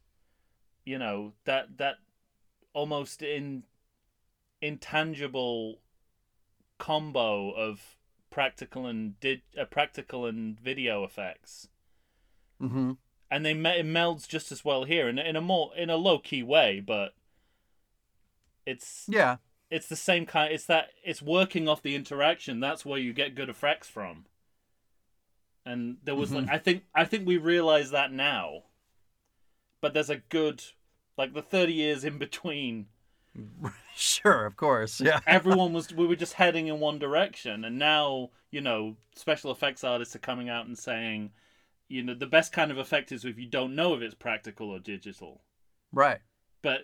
[0.86, 1.96] you know, that that
[2.74, 3.64] almost in
[4.62, 5.80] intangible
[6.78, 7.98] combo of
[8.30, 11.68] practical and did uh, practical and video effects,
[12.62, 12.92] Mm-hmm.
[13.32, 16.20] And they it melds just as well here in in a more in a low
[16.20, 17.14] key way, but
[18.66, 19.38] it's Yeah,
[19.70, 20.54] it's the same kind.
[20.54, 22.60] It's that it's working off the interaction.
[22.60, 24.26] That's where you get good effects from.
[25.66, 26.56] And there was like mm-hmm.
[26.56, 28.64] I think I think we realize that now.
[29.82, 30.64] But there's a good
[31.18, 32.88] like the 30 years in between
[33.96, 35.00] sure, of course.
[35.00, 35.20] Yeah.
[35.28, 39.84] everyone was we were just heading in one direction and now you know special effects
[39.84, 41.32] artists are coming out and saying
[41.90, 44.70] you know the best kind of effect is if you don't know if it's practical
[44.70, 45.42] or digital
[45.92, 46.20] Right.
[46.62, 46.82] but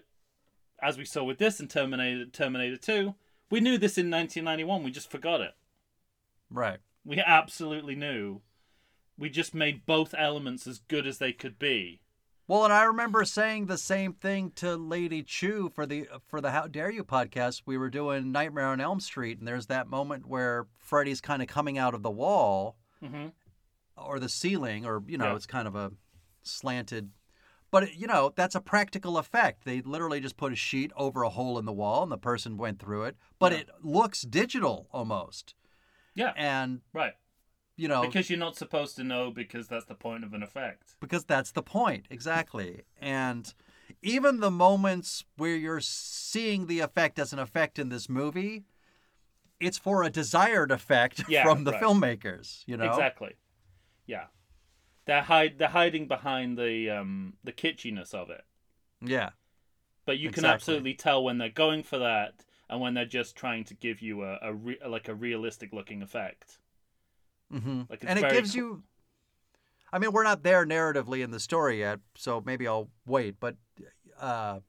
[0.81, 3.15] as we saw with this in terminator terminator 2
[3.49, 5.53] we knew this in 1991 we just forgot it
[6.49, 6.79] Right.
[7.05, 8.41] we absolutely knew
[9.17, 12.01] we just made both elements as good as they could be
[12.47, 16.51] Well, and I remember saying the same thing to Lady Chu for the for the
[16.51, 17.61] How Dare You podcast.
[17.65, 21.47] We were doing Nightmare on Elm Street, and there's that moment where Freddy's kind of
[21.47, 23.27] coming out of the wall hmm
[23.97, 25.35] or the ceiling, or you know, Yeah.
[25.35, 25.91] it's kind of a
[26.43, 27.11] slanted.
[27.71, 29.65] But you know, that's a practical effect.
[29.65, 32.57] They literally just put a sheet over a hole in the wall and the person
[32.57, 33.59] went through it, but Yeah.
[33.59, 35.55] it looks digital almost.
[36.13, 37.13] Yeah, And, right.
[37.75, 40.95] you know, Because you're not supposed to know because that's the point of an effect.
[41.01, 43.53] because that's the point exactly and
[44.01, 48.63] even the moments where you're seeing the effect as an effect in this movie
[49.59, 51.81] it's for a desired effect Yeah, from the right.
[51.81, 53.33] filmmakers you know Exactly.
[54.05, 54.25] Yeah.
[55.05, 58.43] They're hide they're hiding behind the um the kitschiness of it.
[59.01, 59.29] yeah
[60.05, 63.63] But you can absolutely tell when they're going for that and when they're just trying
[63.65, 66.57] to give you a, a re- like a realistic looking effect.
[67.51, 68.83] hmm Like and it gives you
[69.93, 73.55] i mean we're not there narratively in the story yet so maybe i'll wait but
[74.19, 74.59] uh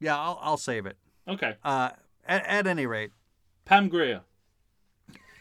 [0.00, 1.56] yeah i'll, I'll save it Okay.
[1.64, 1.90] uh
[2.24, 3.10] at, at any rate
[3.64, 4.20] Pam Grier.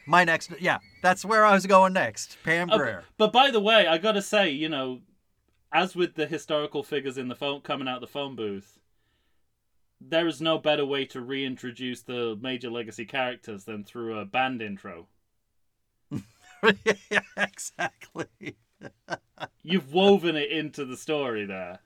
[0.06, 3.04] My next yeah that's where i was going next pam Okay, Grier.
[3.18, 5.02] But by the way, I gotta say, you know,
[5.72, 8.80] as with the historical figures in the phone coming out the phone booth,
[10.00, 14.62] there is no better way to reintroduce the major legacy characters than through a band
[14.62, 15.08] intro.
[17.10, 18.56] yeah, exactly.
[19.64, 21.80] You've woven it into the story there.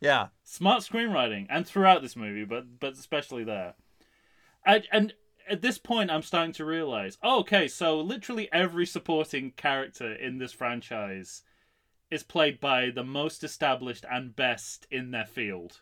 [0.00, 0.28] Yeah.
[0.42, 3.74] Smart screenwriting, and throughout this movie, but but especially there.
[4.64, 5.14] And, and
[5.48, 10.38] at this point, I'm starting to realize, oh, okay, so literally every supporting character in
[10.38, 11.42] this franchise
[12.10, 15.80] is played by the most established and best in their field.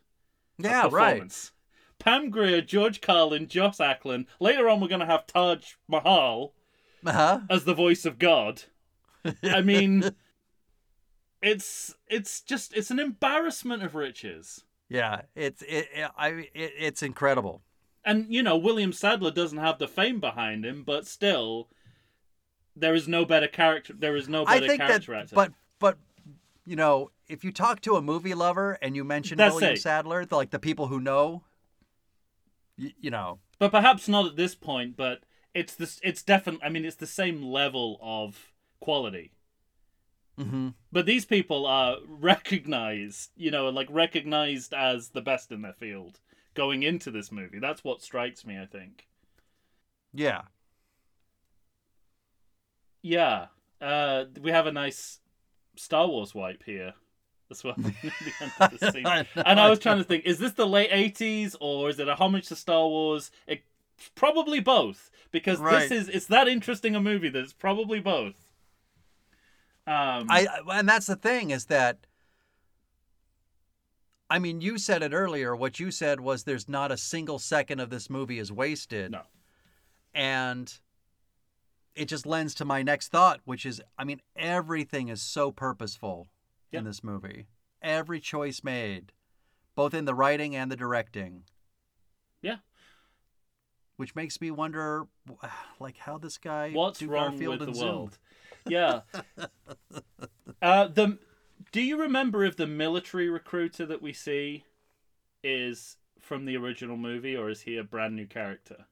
[0.58, 1.50] Yeah, right.
[1.98, 4.26] Pam Grier, George Carlin, Joss Ackland.
[4.38, 6.54] Later on, we're going to have Taj Mahal
[7.04, 7.40] Uh-huh.
[7.50, 8.62] as the voice of God.
[9.42, 10.10] I mean,
[11.42, 14.64] it's it's just it's an embarrassment of riches.
[14.88, 17.62] Yeah, it's it, it I it, it's incredible.
[18.04, 21.68] And you know, William Sadler doesn't have the fame behind him, but still,
[22.74, 23.92] there is no better character.
[23.96, 25.34] There is no I better think that character actor.
[25.34, 25.98] but but
[26.64, 29.80] you know, if you talk to a movie lover and you mention That's William it.
[29.80, 31.44] Sadler, the, like the people who know
[32.76, 34.96] you, you know, but perhaps not at this point.
[34.96, 35.20] But
[35.54, 36.00] it's this.
[36.02, 36.64] It's definitely.
[36.64, 39.32] I mean, it's the same level of quality.
[40.38, 40.74] mhm.
[40.90, 46.20] But these people are recognized, you know, like recognized as the best in their field
[46.60, 47.58] going into this movie.
[47.58, 49.06] That's what strikes me, I think.
[50.12, 50.42] yeah.
[53.02, 53.46] Yeah.
[53.80, 55.20] Uh, we have a nice
[55.76, 56.92] Star Wars wipe here
[57.50, 57.74] as well.
[57.78, 57.94] the
[58.42, 59.06] end of the scene.
[59.06, 59.42] I know.
[59.46, 62.14] and I was trying to think, is this the late 80s or is it a
[62.14, 63.30] homage to Star Wars?
[63.46, 63.62] It,
[64.14, 65.88] probably both, because Right.
[65.88, 68.36] this is it's that interesting a movie that it's probably both.
[69.86, 72.06] Um, I and that's the thing is that
[74.30, 75.56] I mean, you said it earlier.
[75.56, 79.10] What you said was there's not a single second of this movie is wasted.
[79.10, 79.22] No.
[80.14, 80.72] And
[81.96, 86.28] it just lends to my next thought, which is I mean, everything is so purposeful
[86.72, 86.78] Yep.
[86.78, 87.46] in this movie.
[87.82, 89.12] Every choice made,
[89.74, 91.42] both in the writing and the directing.
[92.40, 92.58] Yeah.
[93.96, 95.08] Which makes me wonder
[95.80, 97.88] like how this guy what's wrong Garfield with the Zoom.
[97.88, 98.18] world?
[98.68, 99.00] Yeah.
[100.62, 101.18] uh, the
[101.72, 104.64] do you remember if the military recruiter that we see
[105.42, 108.86] is from the original movie or is he a brand new character?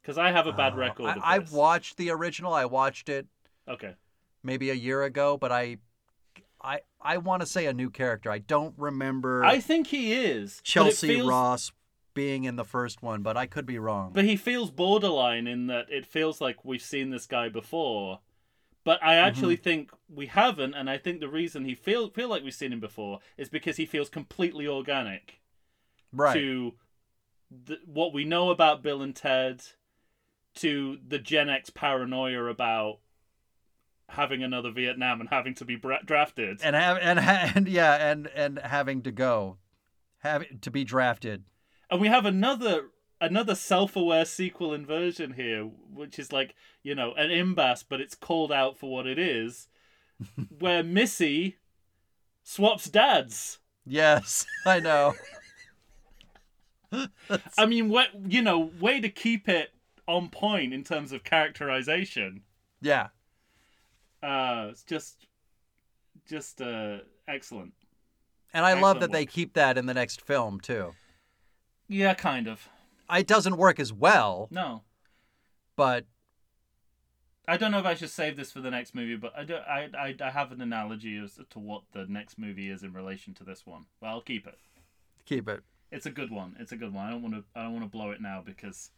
[0.00, 1.16] Because I have a bad Uh, record.
[1.16, 2.52] of I, I've watched the original.
[2.54, 3.26] I watched it
[3.66, 3.94] Okay.
[4.42, 5.78] maybe a year ago, but I,
[6.62, 8.30] I, I want to say a new character.
[8.30, 10.62] I don't remember I think he is.
[10.64, 11.72] Chelcie feels- Ross
[12.14, 14.10] being in the first one, but I could be wrong.
[14.12, 18.20] But he feels borderline in that it feels like we've seen this guy before.
[18.88, 19.64] But I actually Mm-hmm.
[19.64, 22.80] think we haven't, and I think the reason he feel feel like we've seen him
[22.80, 25.42] before is because he feels completely organic
[26.10, 26.32] right.
[26.32, 26.72] to
[27.50, 29.62] the, what we know about Bill and Ted,
[30.54, 33.00] to the Gen X paranoia about
[34.08, 36.60] having another Vietnam and having to be bra- drafted.
[36.62, 39.58] and have and ha- and yeah, and and having to go,
[40.20, 41.44] having to be drafted.
[41.90, 42.86] And we have another
[43.20, 48.52] another self-aware sequel inversion here, which is like you know an imbas, but it's called
[48.52, 49.68] out for what it is,
[50.58, 51.56] where Missy
[52.42, 53.58] swaps dads.
[53.86, 55.14] Yes, I know.
[57.58, 59.70] I mean, what you know, way to keep it
[60.06, 62.42] on point in terms of characterization.
[62.80, 63.08] Yeah,
[64.22, 65.26] Uh, it's just,
[66.26, 67.72] just uh, excellent.
[68.54, 70.94] and I love Excellent that they keep that in the next film too.
[71.88, 72.68] Yeah, kind of.
[73.10, 74.82] It doesn't work as well, No,
[75.76, 76.06] but
[77.46, 79.54] I don't know if I should save this for the next movie, but I do.
[79.56, 83.32] I I, I have an analogy as to what the next movie is in relation
[83.34, 83.86] to this one.
[84.00, 84.58] Well, I'll keep it.
[85.24, 85.62] keep it.
[85.90, 86.54] It's a good one.
[86.60, 87.06] It's a good one.
[87.06, 87.44] I don't want to.
[87.54, 88.90] I don't want to blow it now because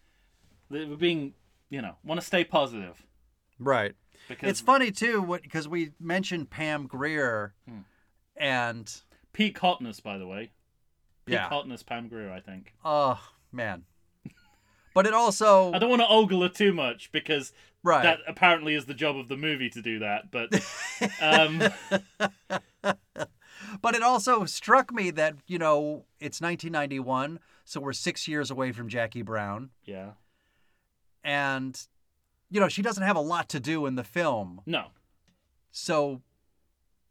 [0.69, 1.35] we're being,
[1.69, 3.07] you know, want to stay positive.
[3.61, 3.95] Right.
[4.29, 7.81] because It's funny too, because we mentioned Pam Grier, Hmm.
[8.37, 8.93] and
[9.33, 10.51] peak hotness, by the way.
[11.27, 12.75] Peak yeah, hotness, Pam Grier I think.
[12.85, 13.21] oh
[13.53, 13.85] man.
[14.95, 18.03] But it also I don't want to ogle her too much because right.
[18.03, 20.31] that apparently is the job of the movie to do that.
[20.31, 20.53] But
[21.21, 21.63] um,
[23.83, 28.73] But it also struck me that you know it's 1991, so we're six years away
[28.73, 30.13] from Jackie Brown, yeah,
[31.23, 31.81] and
[32.51, 34.61] you know she doesn't have a lot to do in the film.
[34.67, 34.87] no,
[35.71, 36.23] So,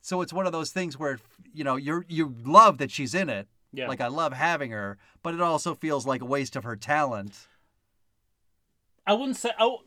[0.01, 1.19] so it's one of those things where
[1.53, 3.47] you know you you love that she's in it.
[3.71, 6.75] yeah, Like I love having her, but it also feels like a waste of her
[6.75, 7.47] talent.
[9.07, 9.51] I wouldn't say.
[9.59, 9.79] Oh,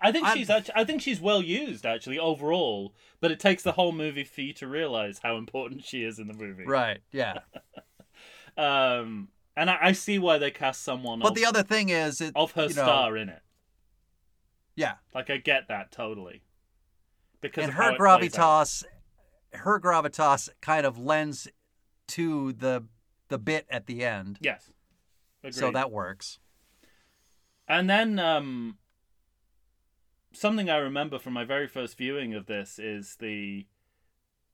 [0.00, 0.74] I think I'm- she's actually.
[0.76, 2.94] I think she's well used actually overall.
[3.20, 6.26] But it takes the whole movie for you to realize how important she is in
[6.26, 6.64] the movie.
[6.64, 7.00] Right.
[7.12, 7.38] Yeah.
[8.56, 12.20] Um, and I, I see why they cast someone But of, the other thing is,
[12.20, 13.40] it, of her you know, star in it.
[14.76, 14.94] Yeah.
[15.14, 16.42] Like I get that totally.
[17.40, 18.84] Because and her gravitas,
[19.52, 21.48] her gravitas kind of lends
[22.08, 22.84] to the
[23.28, 24.70] the bit at the end, Yes.
[25.50, 26.38] so that works.
[27.68, 28.78] And then um,
[30.32, 33.66] something I remember from my very first viewing of this is the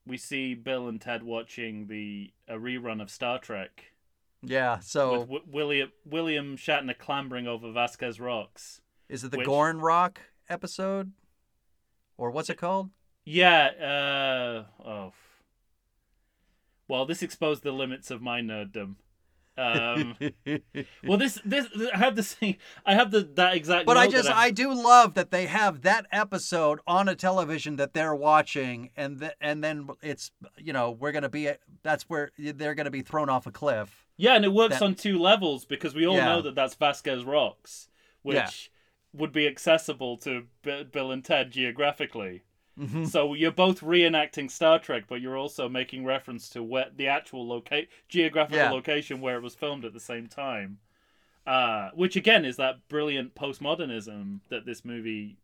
[0.06, 3.92] we see Bill and Ted watching the a rerun of Star Trek
[4.42, 4.78] Yeah.
[4.78, 8.80] So with w- William William Shatner clambering over Vasquez rocks.
[9.08, 11.12] is it the which- Gorn Rock episode,
[12.16, 12.90] or what's it called?
[13.24, 13.66] Yeah.
[14.78, 15.12] Uh, oh.
[16.88, 18.94] Well, this exposed the limits of my nerddom.
[19.58, 20.16] Um,
[21.06, 22.56] well, this this I have the same.
[22.86, 23.86] I have the that exact.
[23.86, 27.76] But I just that I do love that they have that episode on a television
[27.76, 31.50] that they're watching, and th- and then it's you know we're gonna be
[31.82, 34.06] that's where they're gonna be thrown off a cliff.
[34.16, 36.26] Yeah, and it works that- on two levels because we all Yeah.
[36.26, 37.88] know that that's Vasquez Rocks,
[38.22, 38.48] which Yeah.
[39.20, 42.42] would be accessible to B- Bill and Ted geographically.
[42.78, 43.04] Mm-hmm.
[43.06, 47.46] So you're both reenacting Star Trek, but you're also making reference to where the actual
[47.46, 48.70] locate geographical Yeah.
[48.70, 50.78] location where it was filmed at the same time.
[51.46, 55.38] Uh, which again is that brilliant postmodernism that this movie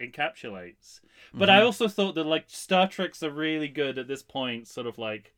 [0.00, 1.00] encapsulates.
[1.32, 1.64] But I Mhm.
[1.64, 5.34] also thought that like Star Trek's are really good at this point, sort of like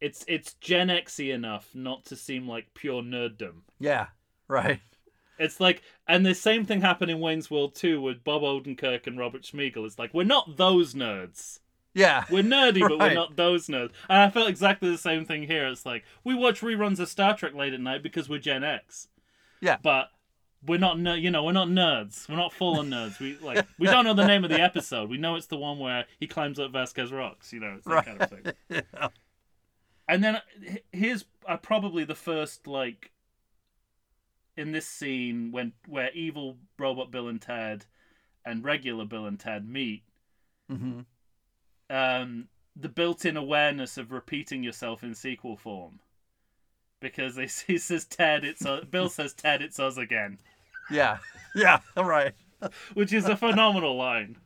[0.00, 3.62] it's it's Gen Xy enough not to seem like pure nerddom.
[3.78, 4.08] Yeah,
[4.48, 4.80] right.
[5.38, 9.18] It's like, and the same thing happened in Wayne's World 2 with Bob Odenkirk and
[9.18, 9.84] Robert Smigel.
[9.86, 11.60] It's like, we're not those nerds.
[11.94, 13.92] Yeah, We're nerdy, but we're not those nerds.
[14.08, 15.68] And I felt exactly the same thing here.
[15.68, 19.06] It's like, we watch reruns of Star Trek late at night because we're Gen X.
[19.60, 19.76] Yeah.
[19.80, 20.10] But
[20.66, 22.28] we're not, ner- you know, we're not nerds.
[22.28, 23.20] We're not full on nerds.
[23.20, 25.08] We like, we don't know the name of the episode.
[25.08, 27.52] We know it's the one where he climbs up Vasquez rocks.
[27.52, 28.42] You know, it's that kind of thing.
[28.92, 29.08] Yeah.
[30.08, 30.40] And then
[30.92, 33.10] here's uh, probably the first like
[34.56, 37.86] in this scene when where evil robot Bill and Ted
[38.44, 40.02] and regular Bill and Ted meet.
[40.68, 41.00] hmm
[41.90, 46.00] Um, the built-in awareness of repeating yourself in sequel form,
[47.00, 50.38] because they, he says Ted, it's uh, Bill says Ted, it's us again,
[50.90, 51.18] yeah,
[51.54, 51.80] yeah.
[51.96, 52.34] Right.
[52.94, 54.36] which is a phenomenal line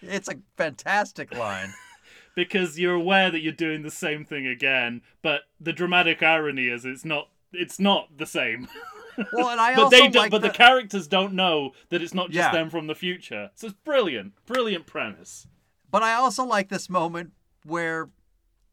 [0.00, 1.74] It's a fantastic line.
[2.34, 6.84] because you're aware that you're doing the same thing again, but the dramatic irony is
[6.84, 8.68] it's not it's not the same.
[9.32, 10.48] Well, and I but also they don't, like but the...
[10.48, 12.52] the- characters don't know that it's not just Yeah.
[12.52, 13.50] them from the future.
[13.54, 15.46] So it's brilliant, brilliant premise.
[15.90, 17.32] But I also like this moment
[17.64, 18.10] where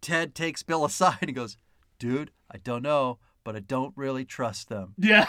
[0.01, 1.57] Ted takes Bill aside and goes,
[1.99, 5.27] "Dude, I don't know, but I don't really trust them." Yeah,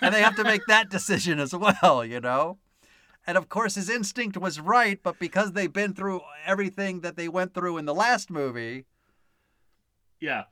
[0.00, 2.58] and they have to make that decision as well, you know?
[3.26, 7.26] And of course, his instinct was right, but because they've been through everything that they
[7.28, 8.84] went through in the last movie,
[10.20, 10.44] yeah,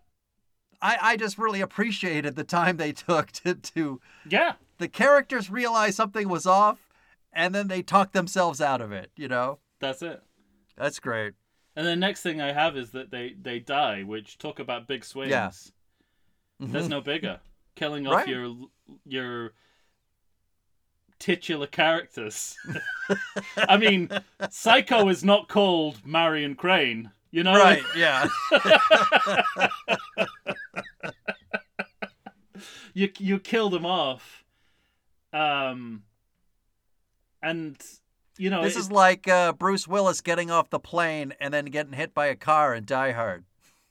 [0.82, 4.00] I, I just really appreciated the time they took to, to.
[4.28, 4.54] yeah.
[4.78, 6.88] The characters realized something was off,
[7.32, 9.58] and then they talked themselves out of it, you know?
[9.78, 10.20] That's it.
[10.76, 11.34] That's great.
[11.76, 15.04] And the next thing I have is that they they die, which talk about big
[15.04, 15.30] swings.
[15.30, 15.50] Yeah.
[16.60, 16.90] There's Mhm.
[16.90, 17.40] no bigger.
[17.76, 18.28] Killing off Right.
[18.28, 18.54] your
[19.06, 19.52] your
[21.18, 22.56] titular characters.
[23.56, 24.10] I mean,
[24.50, 27.10] Psycho is not called Marion Crane.
[27.30, 28.28] You know, Right, yeah.
[32.94, 34.44] you you kill them off.
[35.32, 36.02] Um,
[37.42, 37.76] and
[38.38, 41.66] you know This it- is like uh, Bruce Willis getting off the plane and then
[41.66, 43.44] getting hit by a car in Die Hard,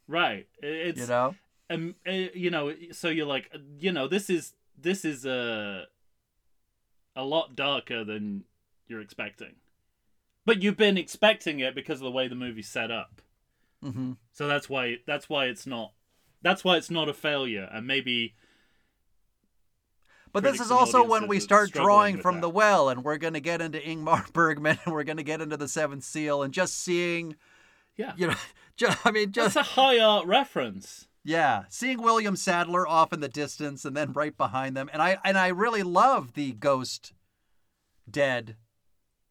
[0.08, 0.48] right.
[0.62, 1.36] It's you know?
[1.70, 5.86] um, uh, you know, so you're like, uh, you know, this is this is a
[7.16, 8.44] a lot darker than
[8.88, 9.56] you're expecting,
[10.46, 13.22] but you've been expecting it because of the way the movie's set up.
[13.82, 15.94] hmm So that's why that's why it's not
[16.42, 18.36] that's why it's not a failure, and maybe
[20.34, 22.42] But this is also when we start drawing from that.
[22.42, 25.42] the well, and we're going to get into Ingmar Bergman, and we're going to get
[25.42, 27.36] into the Seventh Seal, and just seeing,
[27.98, 28.14] Yeah.
[28.16, 28.36] you know,
[28.78, 31.08] just, I mean, That's just a high art reference.
[31.24, 35.18] yeah, seeing William Sadler off in the distance, and then right behind them, and I
[35.24, 37.14] and I really love the Ghost,
[38.10, 38.56] Dead,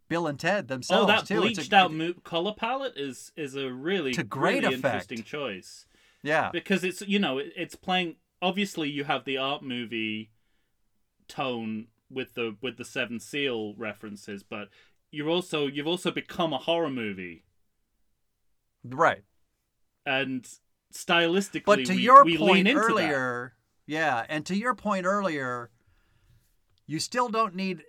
[0.09, 1.43] Bill and Ted themselves oh, that too.
[1.45, 5.11] It's a- bleached out mo- color palette is is a really To great really effect.
[5.11, 5.87] interesting choice
[6.23, 8.17] yeah, because it's you know it, it's playing.
[8.43, 10.31] Obviously, you have the art movie
[11.31, 14.69] tone with the with the Seven Seal references, but
[15.11, 17.45] you're also you've also become a horror movie,
[18.85, 19.23] right.
[20.05, 20.47] and
[20.93, 22.91] stylistically, But to we, your we lean point into that.
[22.91, 23.55] earlier,
[23.87, 25.71] yeah, and to your point earlier,
[26.87, 27.83] you still don't need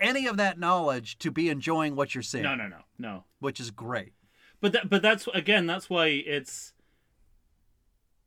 [0.00, 3.24] any of that knowledge to be enjoying what you're seeing, No, no, no, no.
[3.40, 4.12] which is great.
[4.60, 6.72] But that, but that's again, that's why it's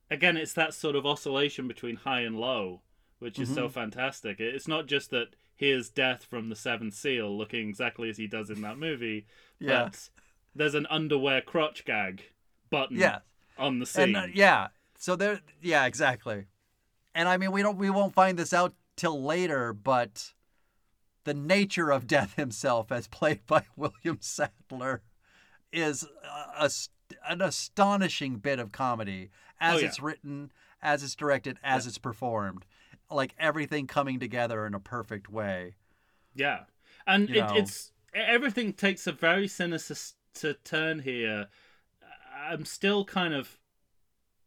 [0.10, 2.82] again, it's that sort of oscillation between high and low,
[3.22, 3.56] which is Mm-hmm.
[3.56, 4.40] so fantastic.
[4.40, 8.50] It's not just that here's Death from the Seventh Seal looking exactly as he does
[8.50, 9.26] in that movie,
[9.60, 9.84] Yeah.
[9.86, 10.10] but
[10.56, 12.24] there's an underwear crotch gag
[12.70, 13.20] button Yeah,
[13.58, 14.16] on the scene.
[14.16, 14.68] and uh, yeah,
[14.98, 16.46] so there, yeah, exactly.
[17.14, 20.34] And I mean, we don't, we won't find this out till later, but
[21.24, 25.02] the nature of Death himself, as played by William Sadler,
[25.72, 26.04] is
[26.58, 26.70] a, a-
[27.30, 29.86] an astonishing bit of comedy as Oh, yeah.
[29.88, 30.52] it's written,
[30.82, 32.66] as it's directed, as it's performed,
[33.12, 35.76] like everything coming together in a perfect way.
[36.34, 36.62] Yeah,
[37.06, 39.96] and it, it's everything takes a very sinister
[40.36, 41.48] to turn here.
[42.34, 43.60] I'm still kind of,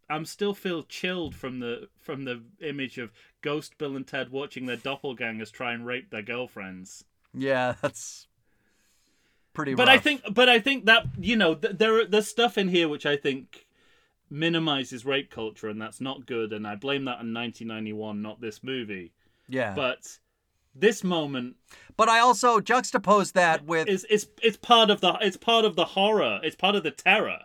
[0.08, 3.12] I'm still feel chilled from the from the image of
[3.42, 7.04] Ghost Bill and Ted watching their doppelgangers try and rape their girlfriends.
[7.32, 8.26] Yeah, that's
[9.52, 9.74] pretty.
[9.74, 12.88] But I think, but I think that you know, th- there there's stuff in here
[12.88, 13.63] which I think
[14.34, 16.52] minimizes rape culture, and that's not good.
[16.52, 19.12] And I blame that on 1991, not this movie.
[19.48, 20.18] yeah, But
[20.76, 21.54] this moment
[21.96, 25.76] but I also juxtapose that with is it's it's part of the it's part of
[25.76, 26.40] the horror.
[26.42, 27.38] It's part of the terror.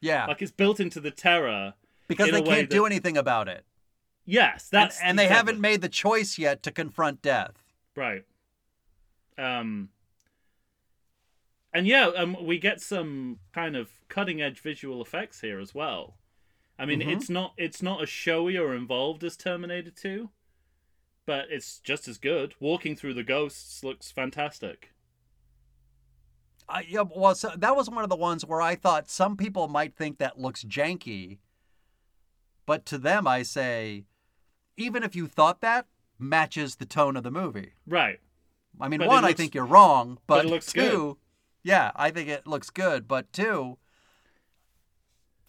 [0.00, 1.74] yeah, Like it's built into the terror.
[2.08, 3.64] because they can't do anything about it.
[4.24, 7.62] Yes, And, that's and they exactly- haven't made the choice yet to confront death.
[7.94, 8.24] right.
[9.38, 9.90] Um.
[11.76, 16.16] And yeah, um, we get some kind of cutting edge visual effects here as well.
[16.78, 17.12] I mean, Mhm.
[17.14, 20.30] it's not it's not as showy or involved as Terminator Two,
[21.26, 22.54] but it's just as good.
[22.60, 24.94] Walking through the ghosts looks fantastic.
[26.66, 29.68] I, yeah, well, so that was one of the ones where I thought some people
[29.68, 31.38] might think that looks janky,
[32.64, 34.06] but to them I say,
[34.78, 35.86] even if you thought that,
[36.18, 37.74] matches the tone of the movie.
[37.86, 38.18] Right.
[38.80, 41.18] I mean, But one, I think you're wrong, but, but looks two.
[41.66, 43.76] Yeah, I think it looks good, but two,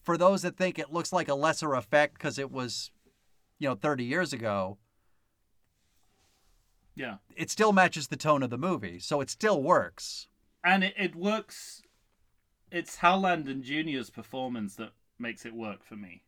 [0.02, 2.90] for those that think it looks like a lesser effect because it was,
[3.60, 4.80] you know, 30 years ago,
[6.96, 7.18] Yeah.
[7.36, 10.28] it still matches the tone of the movie, so it still works.
[10.64, 11.84] and it, it works.
[12.72, 16.24] It's Hal Landon Jr.'s performance that makes it work for me.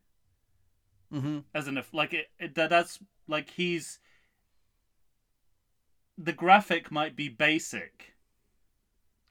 [1.12, 4.00] hmm As an like it, it that that's like he's
[6.16, 8.14] the graphic might be basic.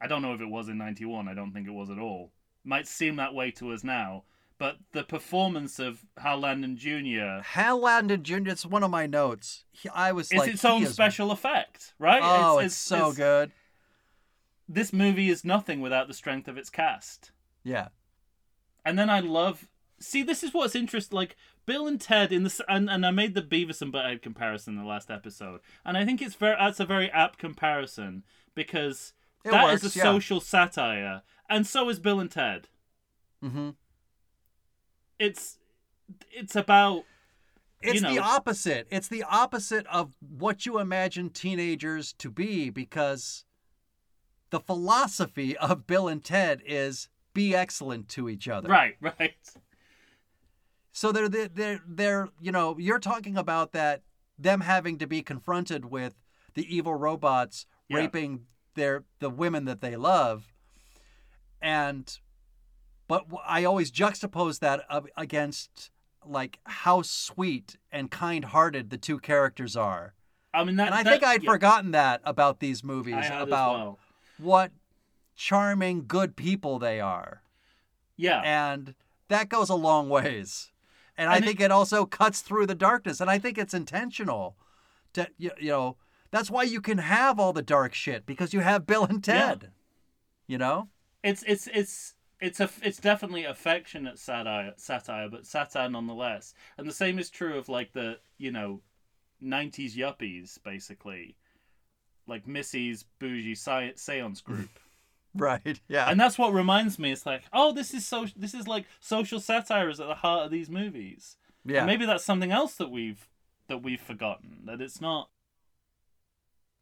[0.01, 1.29] I don't know if it was in '91.
[1.29, 2.33] I don't think it was at all.
[2.65, 4.25] Might seem that way to us now,
[4.59, 7.41] but the performance of Hal Landon Jr.
[7.43, 8.49] Hal Landon Jr.
[8.51, 9.65] It's one of my notes.
[9.73, 12.21] He, I was is like, its own is- special effect, right?
[12.23, 13.53] Oh, it's, so it's- good.
[14.69, 17.31] This movie is nothing without the strength of its cast.
[17.65, 17.89] Yeah,
[18.85, 19.67] And then I love.
[19.99, 21.17] See, this is what's interesting.
[21.17, 21.37] Like
[21.67, 24.81] Bill and Ted in the and, and I made the Beavis and Butthead comparison in
[24.81, 28.23] the last episode, and I think it's very that's a very apt comparison
[28.55, 29.13] because
[29.45, 30.05] It that is works, a yeah.
[30.05, 32.69] social satire, and so is Bill and Ted.
[33.43, 33.71] hmm
[35.19, 35.59] It's
[36.31, 37.05] it's about
[37.81, 38.89] it's You the opposite.
[38.91, 43.45] It's the opposite of what you imagine teenagers to be because
[44.51, 48.69] the philosophy of Bill and Ted is be excellent to each other.
[48.69, 49.35] right, right.
[50.93, 54.03] So they're they're they're, they're you know you're talking about that
[54.39, 56.15] them having to be confronted with
[56.55, 57.99] the evil robots Yeah.
[57.99, 58.47] raping
[58.79, 60.55] their the women that they love,
[61.61, 62.19] and
[63.07, 64.85] but i always juxtapose that
[65.17, 65.91] against
[66.27, 70.15] like how sweet and kind-hearted the two characters are,
[70.53, 70.87] I mean that.
[70.89, 73.99] and I that- think I'd yeah, forgotten that about these movies about well.
[74.39, 74.73] what
[75.37, 77.43] charming good people they are
[78.17, 78.95] Yeah, and
[79.29, 80.71] that goes a long ways.
[81.17, 84.57] And, I it- think it, also cuts through the darkness, and I think it's intentional.
[85.15, 85.97] To you know,
[86.31, 89.47] that's why you can have all the dark shit because you have Bill and Yeah.
[89.49, 89.71] Ted.
[90.47, 90.89] You know,
[91.23, 96.93] it's it's it's it's a it's definitely affectionate satire satire but satire nonetheless and the
[96.93, 98.81] same is true of like the you know
[99.43, 101.37] '90s yuppies, basically,
[102.27, 104.71] like Missy's bougie sci- seance group.
[105.35, 105.79] Right.
[105.89, 106.11] Yeah.
[106.11, 107.13] and that's what reminds me.
[107.13, 108.27] It's like, oh, this is so.
[108.35, 111.37] This is like social satire is at the heart of these movies.
[111.65, 111.79] yeah.
[111.81, 113.29] And maybe that's something else that we've
[113.69, 114.61] that we've forgotten.
[114.65, 115.29] That it's not.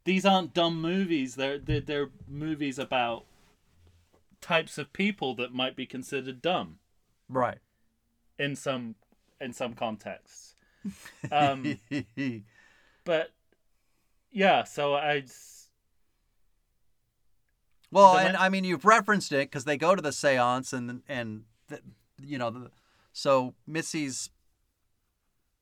[0.07, 1.35] These aren't dumb movies.
[1.35, 3.25] They're they're, they're movies about
[4.39, 6.79] types of people that might be considered dumb
[7.27, 7.57] right.
[8.39, 8.95] in some
[9.41, 10.53] in some contexts.
[11.29, 11.77] Um,
[13.03, 13.31] but
[14.31, 15.25] yeah, so I.
[17.91, 21.01] well, the and I mean, you've referenced it because they go to the séance, and
[21.09, 21.81] and the,
[22.23, 22.71] you know, the,
[23.11, 24.29] so Missy's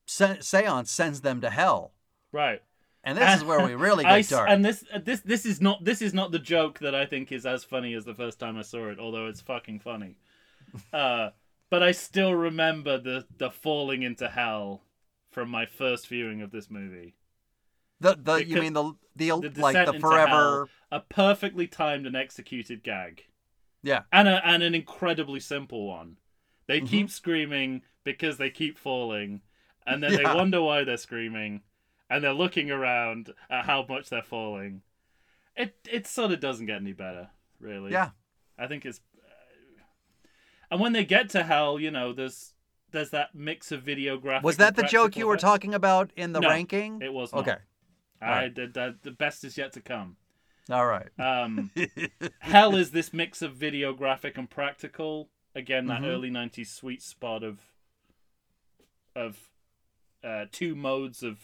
[0.05, 1.93] se- séance sends them to hell,
[2.31, 2.61] Right.
[3.05, 4.49] And this is where we really get I dark.
[4.49, 7.45] And this this this is not this is not the joke that I think is
[7.45, 10.17] as funny as the first time I saw it, although it's fucking funny.
[10.91, 11.29] Uh,
[11.69, 14.81] but I still remember the the falling into hell
[15.31, 17.15] from my first viewing of this movie.
[18.01, 22.15] the the you mean the the, The like the forever hell, a perfectly timed and
[22.15, 23.25] executed gag.
[23.83, 26.17] yeah and a, and an incredibly simple one.
[26.67, 26.87] They Mm-hmm.
[26.87, 29.41] keep screaming because they keep falling,
[29.87, 30.17] and then Yeah.
[30.29, 31.61] they wonder why they're screaming,
[32.09, 34.81] and they're looking around at how much they're falling.
[35.55, 37.29] It it sort of doesn't get any better,
[37.59, 37.91] really.
[37.91, 38.09] yeah
[38.57, 38.99] I think it's.
[39.17, 39.83] uh,
[40.71, 42.53] And when they get to hell, you know, there's
[42.91, 44.45] there's that mix of video graphic.
[44.45, 47.41] was that the joke you were talking about in the No, ranking It was not.
[47.41, 47.57] okay
[48.21, 48.53] I Alright.
[48.53, 50.15] did the, the best is yet to come.
[50.69, 51.71] all right Um,
[52.39, 55.29] Hell is this mix of video graphic and practical.
[55.53, 56.07] Again, that Mhm.
[56.07, 57.59] early '90s sweet spot of
[59.15, 59.37] of
[60.23, 61.39] uh, two modes of.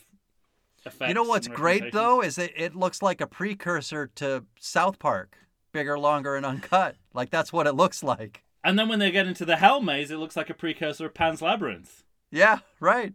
[1.07, 5.37] You know what's great though is it, it looks like a precursor to south park
[5.71, 9.27] bigger longer and uncut like that's what it looks like And then when they get
[9.27, 12.03] into the Hell Maze, it looks like a precursor of Pan's Labyrinth.
[12.31, 13.13] yeah right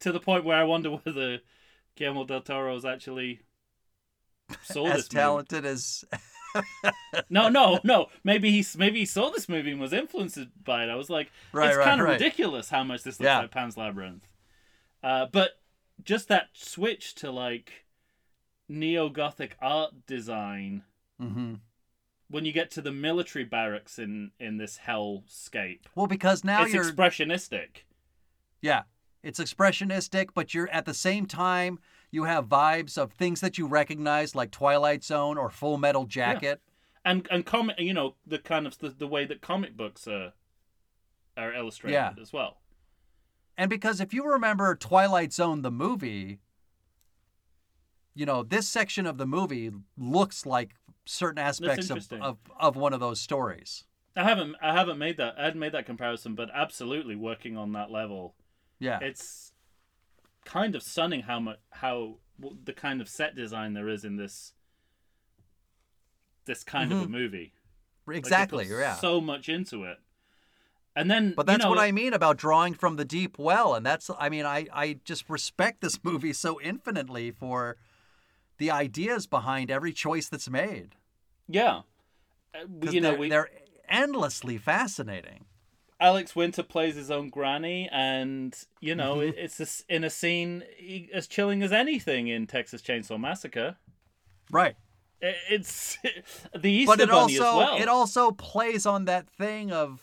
[0.00, 1.40] To the point where I wonder whether
[1.96, 3.40] Guillermo del Toro is actually
[4.62, 5.20] saw as this movie.
[5.20, 6.04] talented as
[7.30, 8.06] No, no, no.
[8.24, 10.88] Maybe he maybe he saw this movie and was influenced by it.
[10.88, 12.12] I was like, Right, it's right, kind of right.
[12.14, 13.40] ridiculous how much this looks Yeah.
[13.40, 14.26] like Pan's Labyrinth.
[15.02, 15.50] Uh, but
[16.04, 17.84] just that switch to like
[18.68, 20.82] neo gothic art design
[21.20, 21.54] hmm
[22.30, 26.74] when you get to the military barracks in in this hellscape, well because now it's
[26.74, 27.84] you're expressionistic.
[28.60, 28.82] Yeah.
[29.22, 31.78] It's expressionistic, but you're at the same time
[32.10, 36.60] you have vibes of things that you recognize like Twilight Zone or Full Metal Jacket.
[37.04, 40.34] and and comic you know the kind of the, the way that comic books are
[41.36, 42.12] are illustrated Yeah.
[42.20, 42.58] as well
[43.58, 46.38] And because if you remember Twilight Zone the movie,
[48.14, 52.92] you know, this section of the movie looks like certain aspects of, of, of one
[52.92, 53.84] of those stories.
[54.14, 57.72] i haven't i haven't made that i hadn't made that comparison but absolutely working on
[57.72, 58.34] that level
[58.78, 58.98] Yeah.
[59.00, 59.52] it's
[60.44, 62.18] kind of stunning how much how
[62.64, 64.52] the kind of set design there is in this
[66.44, 67.12] this kind of a mm-hmm.
[67.12, 67.52] movie
[68.10, 68.66] exactly.
[68.66, 68.96] put yeah.
[68.96, 69.98] so much into it
[70.98, 73.74] and then But you that's know, what I mean about drawing from the deep well.
[73.74, 77.76] And that's, I mean, I, I just respect this movie so infinitely for
[78.58, 80.96] the ideas behind every choice that's made.
[81.48, 81.82] yeah
[82.54, 83.50] Uh, you know they're, we they're
[83.88, 85.44] endlessly fascinating.
[86.00, 89.38] Alex Winter plays his own granny, and you know Mm-hmm.
[89.38, 90.62] it's a in a scene
[91.12, 93.76] as chilling as anything in Texas Chainsaw Massacre.
[94.50, 94.76] Right.
[95.20, 95.98] It's
[96.56, 97.76] the Easter But it Bunny also as well.
[97.82, 100.00] it also plays on that thing of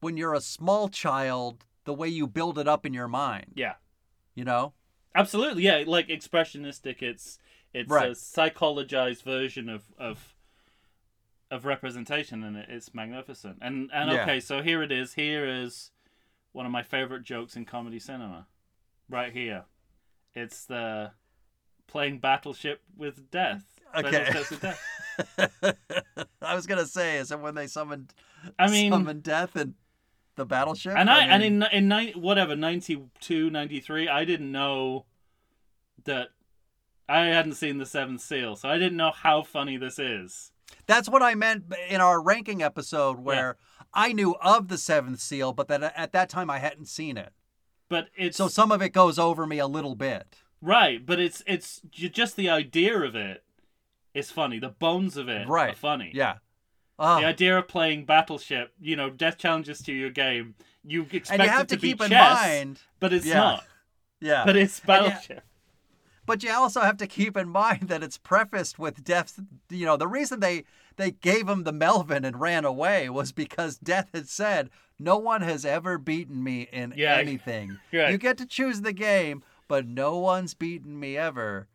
[0.00, 3.52] when you're a small child, the way you build it up in your mind.
[3.54, 3.74] yeah,
[4.34, 4.72] You know?
[5.14, 5.62] absolutely.
[5.64, 7.02] Yeah, like expressionistic.
[7.02, 7.38] It's
[7.74, 10.34] it's a psychologized version of of
[11.50, 13.58] of representation, and it, it's magnificent.
[13.60, 14.22] And and Yeah.
[14.22, 15.14] okay, so here it is.
[15.14, 15.90] Here is
[16.52, 18.46] one of my favorite jokes in comedy cinema,
[19.08, 19.64] right here.
[20.34, 21.12] It's the
[21.86, 23.64] playing Battleship with Death.
[23.94, 24.30] Okay.
[24.34, 24.80] With Death.
[26.42, 28.14] I was gonna say, is it when they summoned
[28.58, 29.74] I mean, summoned death and
[30.38, 30.94] the battleship?
[30.96, 35.04] and I, and mean, in in ni- whatever 92, 93, I didn't know
[36.04, 36.28] that
[37.08, 40.52] I hadn't seen the Seventh Seal, so I didn't know how funny this is.
[40.86, 43.56] that's what I meant in our ranking episode where
[43.94, 47.32] I knew of the seventh seal, but that at that time I hadn't seen it.
[47.88, 50.36] But it's So some of it goes over me a little bit.
[50.60, 53.44] right, but it's it's just the idea of it
[54.12, 54.58] is funny.
[54.58, 55.72] The bones of it Right.
[55.72, 56.10] are funny.
[56.14, 56.34] Yeah.
[56.98, 61.30] Oh, The idea of playing Battleship, you know, death challenges to your game, you expect
[61.30, 62.80] and you have it to, to, be keep in chess, mind.
[63.00, 63.34] but it's Yeah.
[63.34, 63.64] not.
[64.20, 64.42] Yeah.
[64.44, 65.44] But it's you- Battleship.
[66.26, 69.40] But you also have to keep in mind that it's prefaced with Death.
[69.70, 70.64] You know, the reason they
[70.96, 74.68] they gave him the Melvin and ran away was because Death had said,
[74.98, 77.16] "No one has ever beaten me in Yeah.
[77.16, 77.78] anything.
[77.92, 78.10] Right.
[78.10, 81.68] You get to choose the game, but no one's beaten me ever.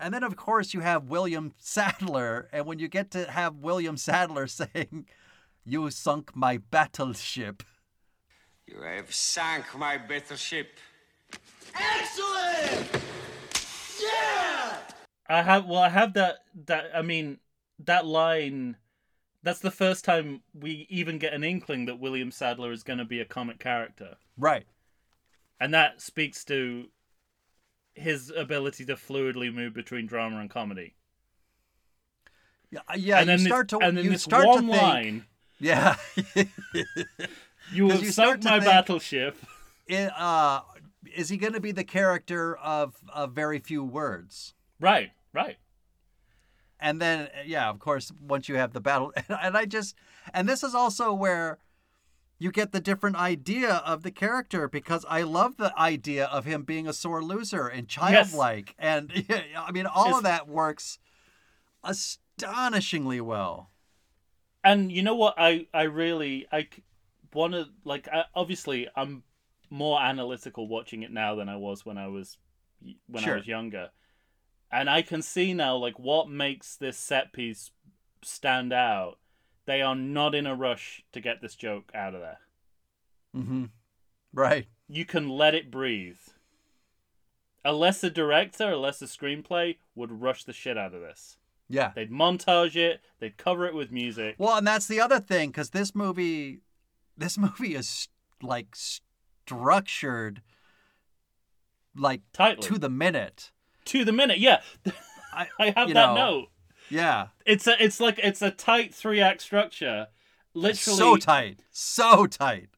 [0.00, 2.48] And then, of course, you have William Sadler.
[2.52, 5.06] And when you get to have William Sadler saying,
[5.64, 7.62] You sunk my battleship.
[8.66, 10.78] You have sunk my battleship.
[11.74, 13.02] Excellent!
[14.00, 14.76] Yeah!
[15.28, 16.36] I have well, I have that
[16.66, 17.38] that I mean
[17.80, 18.76] that line.
[19.42, 23.04] That's the first time we even get an inkling that William Sadler is going to
[23.04, 24.64] be a comic character, Right.
[25.60, 26.86] and that speaks to
[27.94, 30.94] his ability to fluidly move between drama and comedy.
[32.70, 34.70] Yeah, uh, yeah and then you start to and then you this start one to
[34.72, 35.24] think, line,
[35.60, 35.96] Yeah.
[37.72, 39.36] "You you sunk my think- battleship."
[39.86, 40.60] it, uh,
[41.14, 44.54] is he going to be the character of, of very few words?
[44.80, 45.56] Right, right.
[46.80, 49.94] and then yeah of course once you have the battle and i just
[50.34, 51.58] and this is also where
[52.38, 56.62] you get the different idea of the character because i love the idea of him
[56.62, 59.12] being a sore loser and childlike and
[59.56, 60.98] i mean all It's- of that works
[61.82, 63.70] astonishingly well
[64.64, 65.34] And you know what?
[65.36, 66.68] I I really I
[67.34, 68.08] want to like.
[68.08, 69.22] I, obviously, I'm
[69.68, 72.38] more analytical watching it now than I was when I was
[73.06, 73.34] when Sure.
[73.34, 73.90] I was younger,
[74.72, 77.72] and I can see now like what makes this set piece
[78.22, 79.18] stand out.
[79.66, 82.38] They are not in a rush to get this joke out of there.
[83.34, 83.64] mm-hmm
[84.32, 86.18] right You can let it breathe.
[87.64, 91.38] A lesser director, a lesser screenplay would rush the shit out of this.
[91.68, 93.00] yeah They'd montage it.
[93.20, 94.34] They'd cover it with music.
[94.38, 96.60] well and that's the other thing because this movie
[97.16, 98.08] this movie is
[98.42, 100.42] like structured
[101.96, 102.68] like Tightly.
[102.68, 103.52] to the minute
[103.86, 104.38] to the minute.
[104.38, 104.60] Yeah,
[105.32, 106.48] I, I have that know, note.
[106.88, 107.28] Yeah.
[107.46, 110.08] It's a it's like it's a tight three act structure.
[110.54, 111.60] Literally so tight.
[111.70, 112.68] So tight.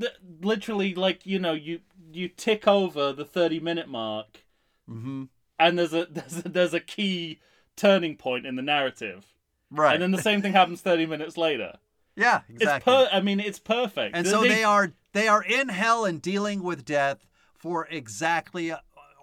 [0.00, 1.80] Th- literally like, you know, you
[2.12, 4.44] you tick over the 30 minute mark.
[4.88, 5.24] Mm-hmm.
[5.58, 7.40] And there's a there's a, there's a key
[7.76, 9.26] turning point in the narrative.
[9.70, 9.94] right.
[9.94, 11.74] And then the same thing happens 30 minutes later.
[12.16, 12.92] yeah exactly.
[12.94, 14.16] It's per I mean, it's perfect.
[14.16, 18.72] and They- so they- are they are in hell and dealing with death for exactly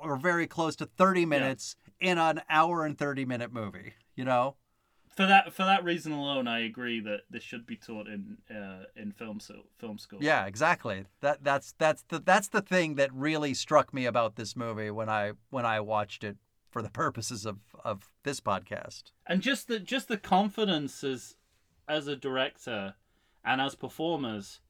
[0.01, 4.55] or very close to 30 minutes in an hour and 30 minute movie you know?
[5.15, 8.85] For that for that reason alone, I agree that this should be taught in uh,
[8.95, 10.19] in film so, film school.
[10.21, 11.05] yeah exactly.
[11.21, 15.09] That that's that's the that's the thing that really struck me about this movie when
[15.09, 16.37] i when i watched it
[16.71, 19.11] for the purposes of of this podcast.
[19.27, 21.35] And just the just the confidence as
[21.87, 22.95] as a director
[23.45, 24.61] and as performers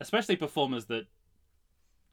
[0.00, 1.06] especially performers that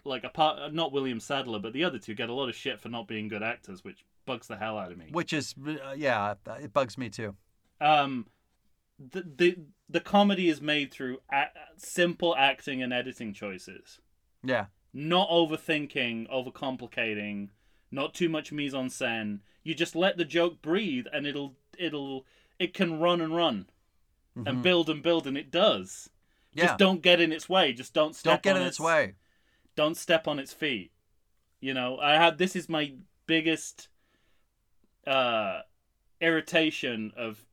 [0.05, 2.89] like apart not william sadler but the other two get a lot of shit for
[2.89, 5.07] not being good actors which bugs the hell out of me.
[5.11, 7.35] Which is uh, yeah it bugs me too.
[7.81, 8.27] Um
[8.99, 9.57] the the,
[9.89, 13.99] the comedy is made through a- simple acting and editing choices.
[14.43, 14.65] Yeah.
[14.93, 17.49] Not overthinking overcomplicating
[17.91, 19.39] not too much mise en scène.
[19.63, 22.25] You just let the joke breathe and it'll it'll
[22.59, 23.67] it can run and run
[24.47, 26.09] and build and build and it does.
[26.09, 26.59] Mm-hmm.
[26.59, 26.65] yeah.
[26.65, 27.71] just don't get in its way.
[27.73, 29.13] Just don't step don't get on in its way.
[29.75, 30.91] don't step on its feet.
[31.61, 32.93] You know i have this is my
[33.25, 33.87] biggest
[35.07, 35.59] uh
[36.21, 37.45] irritation of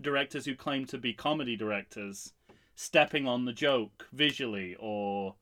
[0.00, 2.32] directors who claim to be comedy directors
[2.74, 5.34] stepping on the joke visually or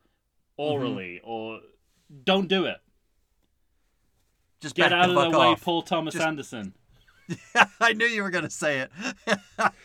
[0.56, 1.60] orally or
[2.24, 2.78] don't do it
[4.60, 5.62] just get out the of the way off.
[5.64, 6.74] paul thomas Just- anderson
[7.80, 8.90] i knew you were going to say it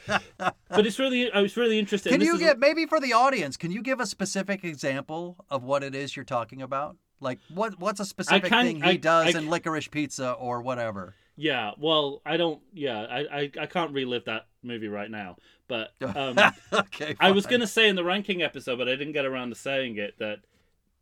[0.08, 3.56] but it's really i was really interested Can this you get maybe for the audience?
[3.56, 6.98] Can you give a specific example of what it is you're talking about?
[7.20, 11.14] Like what what's a specific thing he I- does I- in Licorice Pizza or whatever?
[11.36, 12.62] Yeah, well, I don't.
[12.74, 15.36] Yeah, I, I, I can't relive that movie right now.
[15.68, 16.38] But um,
[16.72, 19.56] okay, I was gonna say in the ranking episode, but I didn't get around to
[19.56, 20.40] saying it that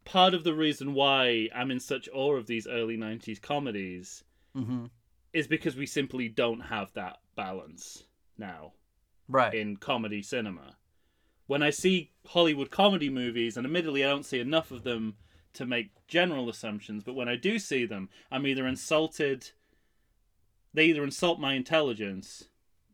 [0.05, 4.23] part of the reason why I'm in such awe of these early '90s comedies
[4.55, 4.89] Mhm.
[5.33, 8.03] is because we simply don't have that balance
[8.37, 8.73] now
[9.27, 9.53] right.
[9.53, 10.77] in comedy cinema.
[11.47, 15.15] When I see Hollywood comedy movies, and admittedly I don't see enough of them
[15.53, 19.51] to make general assumptions, but when I do see them, I'm either insulted.
[20.73, 22.45] They either insult my intelligence,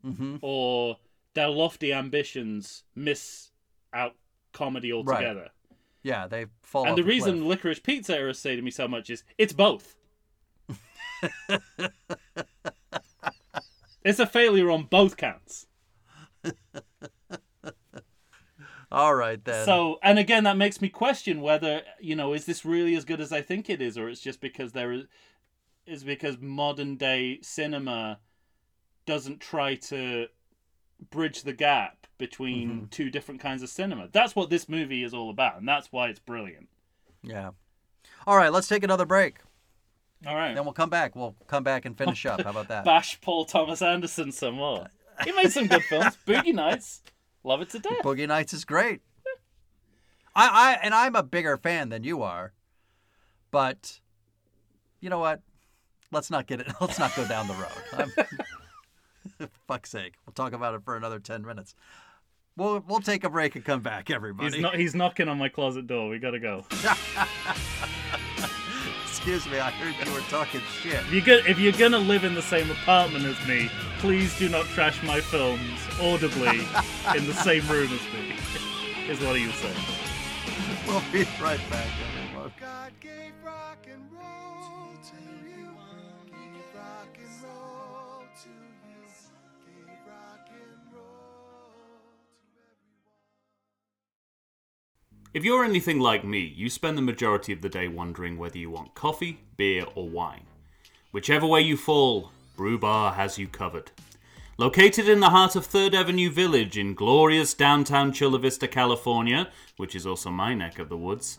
[0.03, 0.97] hmm or
[1.33, 3.49] their lofty ambitions miss
[3.93, 4.15] out
[4.51, 5.49] comedy altogether.
[6.03, 6.85] Yeah, they fall.
[6.87, 7.59] And the reason cliff.
[7.59, 9.95] Licorice Pizza irritated me so much is it's both.
[14.03, 15.67] it's a failure on both counts.
[18.91, 19.65] All right then.
[19.65, 23.21] So, and again, that makes me question whether you know is this really as good
[23.21, 25.05] as I think it is, or it's just because there is
[25.89, 28.19] is because modern day cinema
[29.05, 30.27] doesn't try to
[31.09, 32.85] bridge the gap between Mm-hmm.
[32.87, 34.09] two different kinds of cinema.
[34.11, 36.67] That's what this movie is all about, and that's why it's brilliant.
[37.23, 37.51] yeah.
[38.27, 39.37] All right, let's take another break.
[40.27, 40.53] All right.
[40.53, 41.15] Then we'll come back.
[41.15, 42.41] We'll come back and finish up.
[42.41, 42.83] How about that?
[42.85, 44.87] Bash Paul Thomas Anderson some more.
[45.23, 46.17] He made some good films.
[46.27, 47.01] Boogie Nights.
[47.43, 48.03] Love it to death.
[48.03, 49.01] Boogie Nights is great.
[50.35, 52.53] I, I and I'm a bigger fan than you are,
[53.51, 53.99] but
[54.99, 55.41] you know what?
[56.11, 56.67] Let's not get it.
[56.81, 58.11] Let's not go down the road.
[59.39, 61.75] I'm, fuck's sake, we'll talk about it for another ten minutes.
[62.57, 64.51] We'll we'll take a break and come back, everybody.
[64.53, 64.75] He's not.
[64.75, 66.09] He's knocking on my closet door.
[66.09, 66.65] We gotta go.
[69.07, 70.93] Excuse me, I heard you were talking shit.
[70.93, 74.47] If you're, go- if you're gonna live in the same apartment as me, please do
[74.49, 76.59] not trash my films audibly
[77.15, 78.35] in the same room as me.
[79.09, 79.75] Is what he was saying.
[80.87, 81.87] We'll be right back,
[82.17, 82.51] everyone.
[95.31, 98.71] If you're anything like me, you spend the majority of the day wondering whether you
[98.71, 100.45] want coffee, beer, or wine.
[101.11, 103.91] Whichever way you fall, Brew Bar has you covered.
[104.57, 109.95] Located in the heart of 3rd Avenue Village in glorious downtown Chula Vista, California, which
[109.95, 111.37] is also my neck of the woods,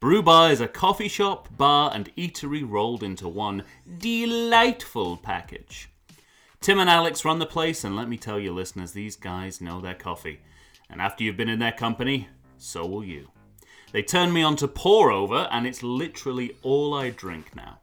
[0.00, 3.64] Brew Bar is a coffee shop, bar, and eatery rolled into one
[3.98, 5.90] delightful package.
[6.62, 9.78] Tim and Alex run the place, and let me tell you, listeners, these guys know
[9.82, 10.40] their coffee.
[10.88, 12.28] And after you've been in their company,
[12.58, 13.30] so will you.
[13.92, 17.80] They turned me on to pour over, and it's literally all I drink now.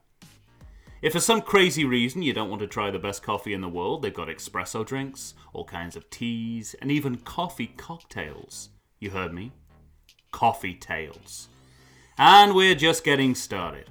[1.01, 3.67] If for some crazy reason you don't want to try the best coffee in the
[3.67, 8.69] world, they've got espresso drinks, all kinds of teas, and even coffee cocktails.
[8.99, 9.51] You heard me?
[10.31, 11.49] Coffee tails.
[12.17, 13.89] And we're just getting started.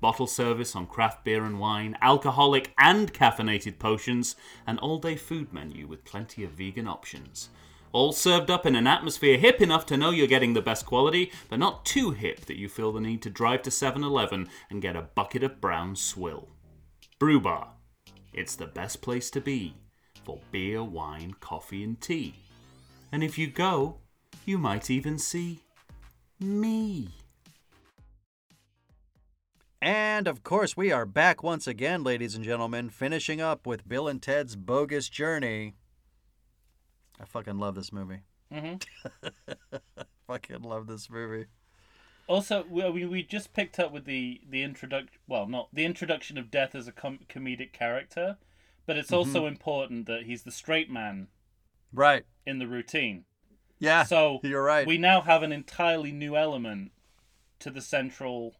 [0.00, 5.52] Bottle service on craft beer and wine, alcoholic and caffeinated potions, an all day food
[5.52, 7.48] menu with plenty of vegan options.
[7.94, 11.30] All served up in an atmosphere hip enough to know you're getting the best quality,
[11.48, 14.82] but not too hip that you feel the need to drive to 7 Eleven and
[14.82, 16.48] get a bucket of brown swill.
[17.20, 17.68] Brew Bar.
[18.32, 19.74] It's the best place to be
[20.24, 22.34] for beer, wine, coffee, and tea.
[23.12, 23.98] And if you go,
[24.44, 25.60] you might even see
[26.40, 27.10] me.
[29.80, 34.08] And of course, we are back once again, ladies and gentlemen, finishing up with Bill
[34.08, 35.74] and Ted's Bogus Journey.
[37.20, 38.20] I fucking love this movie.
[38.52, 38.82] Mhm.
[40.26, 41.46] fucking love this movie.
[42.26, 45.18] Also, we, we just picked up with the the introduction.
[45.26, 48.38] Well, not the introduction of death as a com- comedic character,
[48.86, 51.28] but it's also important that he's the straight man
[51.92, 52.24] Right.
[52.46, 53.24] in the routine.
[53.78, 54.04] Yeah.
[54.04, 54.86] So you're right.
[54.86, 56.92] we now have an entirely new element
[57.58, 58.54] to the central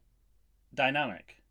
[0.75, 1.43] dynamic.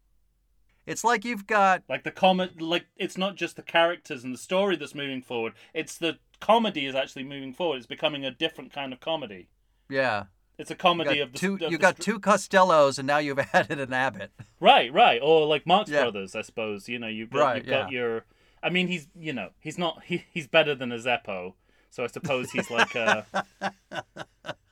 [0.86, 4.38] It's like you've got Like the comet, like it's not just the characters and the
[4.38, 5.54] story that's moving forward.
[5.74, 7.78] It's the comedy is actually moving forward.
[7.78, 9.48] It's becoming a different kind of comedy.
[9.90, 10.26] yeah.
[10.56, 11.58] It's a comedy of the two.
[11.60, 14.32] You got two Costellos, and now you've added an Abbott.
[14.60, 16.04] Right, right, or like Marx Yeah.
[16.04, 16.88] Brothers, I suppose.
[16.88, 18.26] You know, you've got Right, you've got your.
[18.62, 21.54] I mean, he's you know he's not he, he's better than a Zeppo,
[21.90, 23.26] so I suppose he's like a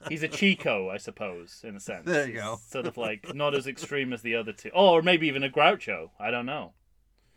[0.09, 2.05] he's a Chico, I suppose, in a sense.
[2.05, 2.59] There you He's go.
[2.69, 6.11] Sort of like not as extreme as the other two, or maybe even a Groucho.
[6.19, 6.73] I don't know.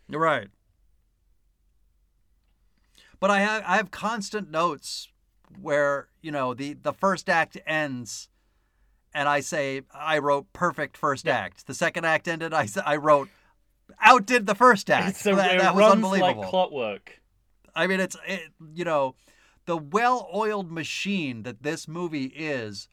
[0.07, 0.49] You're right.
[3.19, 5.09] But I have I have constant notes
[5.59, 8.29] where you know the the first act ends,
[9.13, 11.67] and I say I wrote perfect first act.
[11.67, 12.53] The second act ended.
[12.53, 13.29] I I wrote
[13.99, 15.09] outdid the first act.
[15.09, 16.41] It's a, that, it that was unbelievable.
[16.41, 17.21] like clockwork.
[17.75, 19.15] I mean, it's it, you know,
[19.65, 22.87] the well-oiled machine that this movie is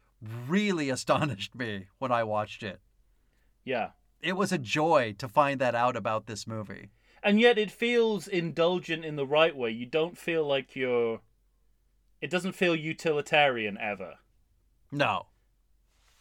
[0.49, 2.81] really astonished me when I watched it.
[3.65, 3.91] Yeah.
[4.21, 6.91] It was a joy to find that out about this movie.
[7.23, 9.71] And yet it feels indulgent in the right way.
[9.71, 11.21] You don't feel like you're.
[12.21, 14.15] It doesn't feel utilitarian ever.
[14.91, 15.27] No.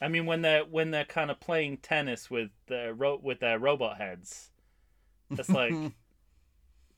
[0.01, 3.59] I mean, when they're when they're kind of playing tennis with their ro- with their
[3.59, 4.51] robot heads,
[5.29, 5.73] it's like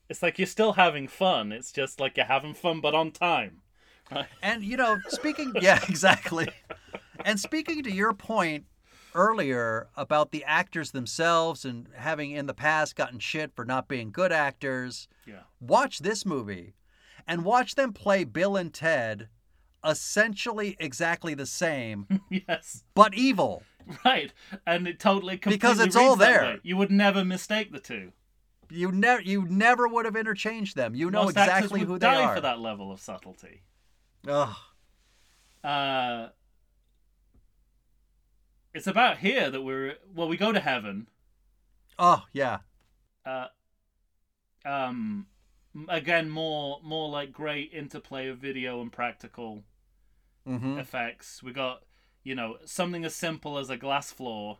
[0.08, 1.52] it's like you're still having fun.
[1.52, 3.62] It's just like you're having fun, but on time.
[4.42, 6.48] And you know, speaking yeah, exactly.
[7.24, 8.64] And speaking to your point
[9.14, 14.10] earlier about the actors themselves and having in the past gotten shit for not being
[14.10, 15.42] good actors, Yeah.
[15.60, 16.74] watch this movie
[17.26, 19.28] and watch them play Bill and Ted
[19.84, 22.84] essentially exactly the same, yes.
[22.94, 23.62] but evil.
[24.04, 24.32] Right.
[24.66, 26.58] And it totally Because it's all there.
[26.62, 28.12] You would never mistake the two.
[28.70, 30.94] You never you never would have interchanged them.
[30.94, 32.34] You know Most actors exactly would who they die are.
[32.34, 33.62] for that level of subtlety.
[34.26, 34.56] Ugh.
[35.62, 36.28] Uh,
[38.74, 41.06] it's about here that we're well, we go to heaven.
[41.98, 42.58] Oh, yeah.
[43.24, 43.46] Uh,
[44.64, 45.26] um,
[45.88, 49.64] again, more more like great interplay of video and practical
[50.46, 50.78] Mhm.
[50.78, 51.42] effects.
[51.42, 51.84] We got
[52.22, 54.58] you know something as simple as a glass floor,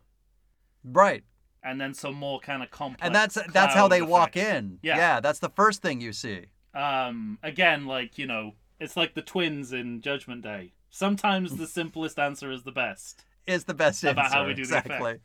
[0.83, 1.23] Right.
[1.63, 3.05] and then some more kind of complex.
[3.05, 4.55] And that's that's how they walk effects.
[4.55, 4.79] in.
[4.81, 5.19] Yeah.
[5.19, 6.45] that's the first thing you see.
[6.73, 10.73] Um, again, like you know, it's like the twins in Judgment Day.
[10.89, 13.25] Sometimes the simplest answer is the best.
[13.47, 14.37] Is the best About answer.
[14.37, 14.95] how we do the exactly.
[14.95, 15.21] effect.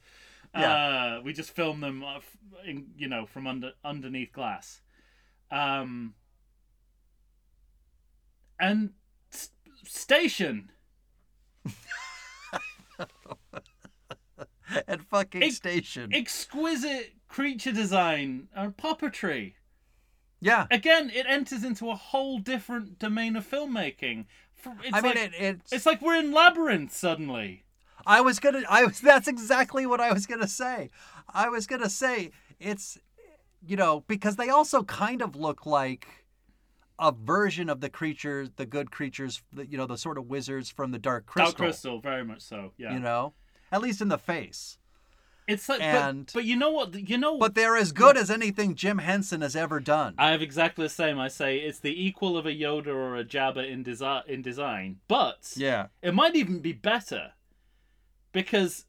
[0.52, 2.18] Uh, we just film them, uh,
[2.66, 4.80] in, you know, from under underneath glass.
[5.50, 6.14] Um,
[8.58, 8.90] and
[9.32, 9.50] s-
[9.84, 10.70] station.
[14.86, 16.12] and fucking Ex- station.
[16.12, 19.54] exquisite creature design and puppetry.
[20.40, 20.66] yeah.
[20.70, 24.26] Again, it enters into a whole different domain of filmmaking.
[24.82, 25.72] It's I mean, like, it, it's.
[25.72, 27.64] it's like we're in Labyrinth suddenly.
[28.06, 28.62] I was gonna.
[28.68, 29.00] I was.
[29.00, 30.90] That's exactly what I was gonna say.
[31.32, 32.98] I was gonna say it's,
[33.66, 36.06] you know, because they also kind of look like
[36.98, 40.68] a version of the creatures, the good creatures, the, you know, the sort of wizards
[40.70, 41.52] from the Dark Crystal.
[41.52, 42.72] Dark Crystal, very much so.
[42.76, 42.92] Yeah.
[42.92, 43.32] You know,
[43.72, 44.76] at least in the face.
[45.48, 46.94] It's like, And- but, but you know what?
[46.94, 50.14] You know, But they're as good as anything Jim Henson has ever done.
[50.16, 51.18] I have exactly the same.
[51.18, 55.00] I say it's the equal of a Yoda or a Jabba in desi- in design,
[55.08, 55.86] but yeah.
[56.02, 57.32] it might even be better
[58.32, 58.86] because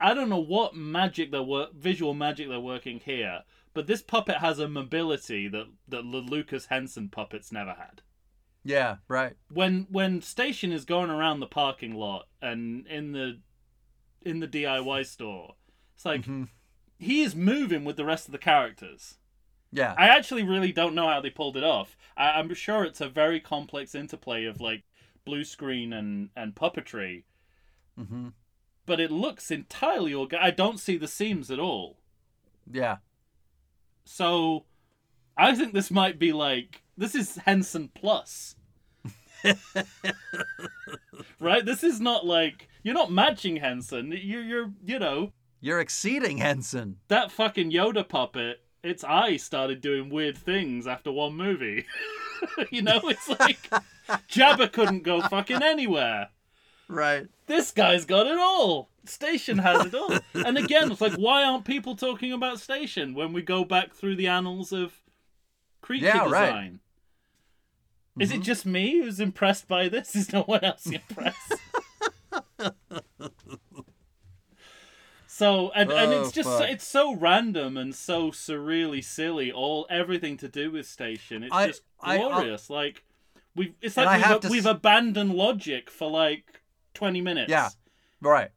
[0.00, 3.40] I don't know what magic they're wor- visual magic they're working here,
[3.74, 8.02] but this puppet has a mobility that that the Lucas Henson puppets never had.
[8.64, 8.96] Yeah.
[9.08, 9.34] Right.
[9.50, 13.40] When when Station is going around the parking lot and in the
[14.22, 15.54] in the DIY store,
[15.94, 16.48] it's like Mhm.
[16.98, 19.16] he is moving with the rest of the characters.
[19.72, 19.94] Yeah.
[19.96, 21.96] I actually really don't know how they pulled it off.
[22.16, 24.84] I, I'm sure it's a very complex interplay of like
[25.24, 27.24] blue screen and and puppetry,
[27.96, 28.28] hmm
[28.90, 30.44] but it looks entirely organic.
[30.44, 32.00] I don't see the seams at all.
[32.68, 32.96] Yeah.
[34.04, 34.64] So,
[35.36, 38.56] I think this might be like this is Henson plus.
[41.38, 41.64] right?
[41.64, 44.10] This is not like you're not matching Henson.
[44.10, 46.96] You're you're you know You're exceeding Henson.
[47.06, 48.58] that fucking Yoda puppet.
[48.82, 51.86] Its eye started doing weird things after one movie.
[52.72, 53.70] you know, it's like
[54.28, 56.30] Jabba couldn't go fucking anywhere.
[56.90, 57.26] Right.
[57.46, 58.88] This guy's got it all.
[59.04, 60.12] Station has it all.
[60.34, 64.16] And again, it's like, why aren't people talking about Station when we go back through
[64.16, 64.92] the annals of
[65.80, 66.46] creature Yeah, right.
[66.46, 66.80] design?
[68.18, 68.42] Is it mm-hmm.
[68.42, 70.14] just me who's impressed by this?
[70.16, 71.54] Is no one else impressed?
[75.26, 76.68] so and, and Oh, it's just fuck.
[76.68, 79.50] it's so random and so surreally silly.
[79.52, 81.44] All everything to do with Station.
[81.44, 82.68] It's I- just I- I- glorious.
[82.68, 83.04] like
[83.54, 86.59] we've it's like we've, have a- to we've s- abandoned logic for like
[86.94, 87.50] twenty minutes.
[87.50, 87.68] Yeah.
[88.20, 88.50] Right.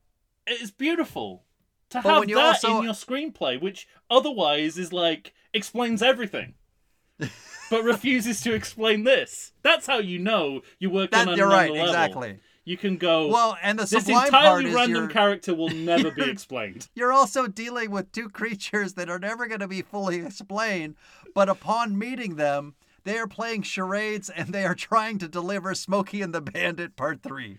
[0.45, 1.43] It's beautiful
[1.91, 6.55] to But have that also- in your screenplay, which otherwise is like explains everything,
[7.19, 9.53] but refuses to explain this.
[9.61, 11.71] That's how you know you work That on you're another right.
[11.71, 11.88] level.
[11.88, 12.39] Exactly.
[12.65, 13.27] You can go.
[13.27, 16.88] Well, and the this entirely random character will never be explained.
[16.95, 20.95] you're also dealing with two creatures that are never going to be fully explained,
[21.36, 26.21] but upon meeting them, they are playing charades and they are trying to deliver Smokey
[26.21, 27.57] and the Bandit Part Three.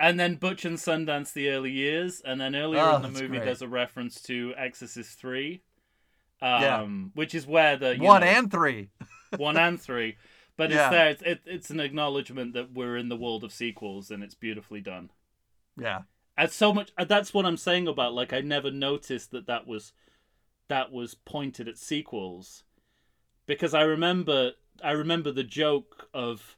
[0.00, 3.28] And then Butch and Sundance, the early years, and then earlier Oh, in the movie,
[3.28, 3.44] great.
[3.44, 5.62] there's a reference to Exorcist Three,
[6.40, 6.80] Yeah.
[6.80, 8.88] um, which is where the One know, and three.
[9.36, 10.16] one and three.
[10.56, 10.86] But Yeah.
[10.86, 11.08] it's there.
[11.10, 14.80] It's, it, it's an acknowledgement that we're in the world of sequels, and it's beautifully
[14.80, 15.10] done.
[15.76, 16.00] Yeah.
[16.36, 16.90] And so much.
[17.06, 19.92] That's what I'm saying about like I never noticed that that was
[20.68, 22.62] that was pointed at sequels,
[23.44, 26.56] because I remember I remember the joke of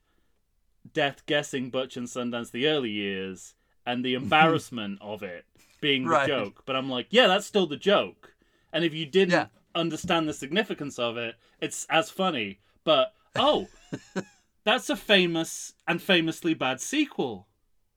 [0.93, 3.55] Death guessing Butch and Sundance the early years
[3.87, 5.45] and the embarrassment of it
[5.81, 6.63] being the joke.
[6.67, 8.35] But I'm like, yeah, that's still the joke.
[8.73, 9.47] And if you didn't Yeah.
[9.75, 12.61] understand the significance of it, it's as funny.
[12.85, 13.69] But oh,
[14.65, 17.49] that's a famous and famously bad sequel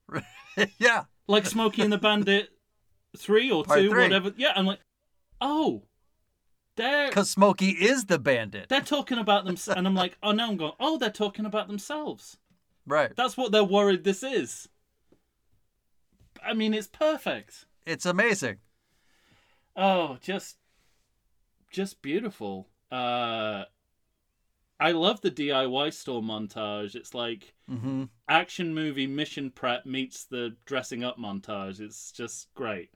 [0.78, 1.04] yeah.
[1.26, 2.50] like Smokey and the Bandit
[3.16, 4.02] three or Part two, three.
[4.02, 4.32] whatever.
[4.36, 4.80] Yeah, I'm like,
[5.40, 5.82] oh,
[6.76, 8.68] they're Because Smokey is the bandit.
[8.68, 11.68] they're talking about them, and I'm like, oh, now I'm going, oh, they're talking about
[11.68, 12.36] themselves.
[12.86, 13.14] Right.
[13.16, 14.68] That's what they're worried this is.
[16.44, 17.64] I mean, it's perfect.
[17.84, 18.58] It's amazing.
[19.74, 20.56] Oh, just,
[21.70, 22.68] just beautiful.
[22.90, 23.64] Uh,
[24.78, 26.94] I love the DIY store montage.
[26.94, 28.04] It's like Mm-hmm.
[28.28, 31.80] action movie mission prep meets the dressing up montage.
[31.80, 32.90] It's just great.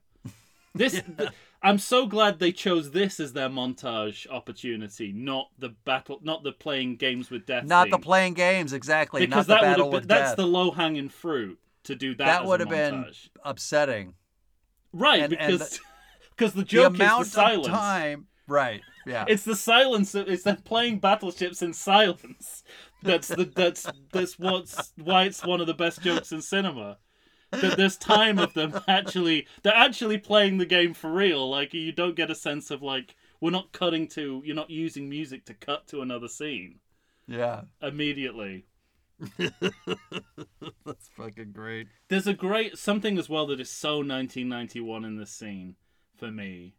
[0.75, 1.31] This th-
[1.63, 6.53] I'm so glad they chose this as their montage opportunity, not the battle, not the
[6.53, 7.65] playing games with death.
[7.65, 9.27] Not the playing games, exactly.
[9.27, 10.37] because Not that would battle have with been that's death.
[10.37, 12.25] the low hanging fruit to do that.
[12.25, 13.05] that would have been
[13.45, 14.15] upsetting.
[14.93, 15.81] right and- because
[16.31, 17.67] because the The joke amount is the silence.
[17.67, 18.27] of time.
[18.47, 18.81] Right.
[19.07, 19.25] Yeah.
[19.29, 20.15] It's the silence.
[20.15, 22.63] of- It's them playing battleships in silence.
[23.03, 26.99] That's the that's that's what's why it's one of the best jokes in cinema.
[27.51, 31.49] That there's time of them actually they're actually playing the game for real.
[31.51, 35.09] Like you don't get a sense of like we're not cutting to you're not using
[35.09, 36.79] music to cut to another scene
[37.27, 38.67] Yeah, immediately.
[39.39, 41.89] that's fucking great.
[42.09, 45.77] There's a great something as well that is so 1991 in this scene
[46.17, 46.75] for me,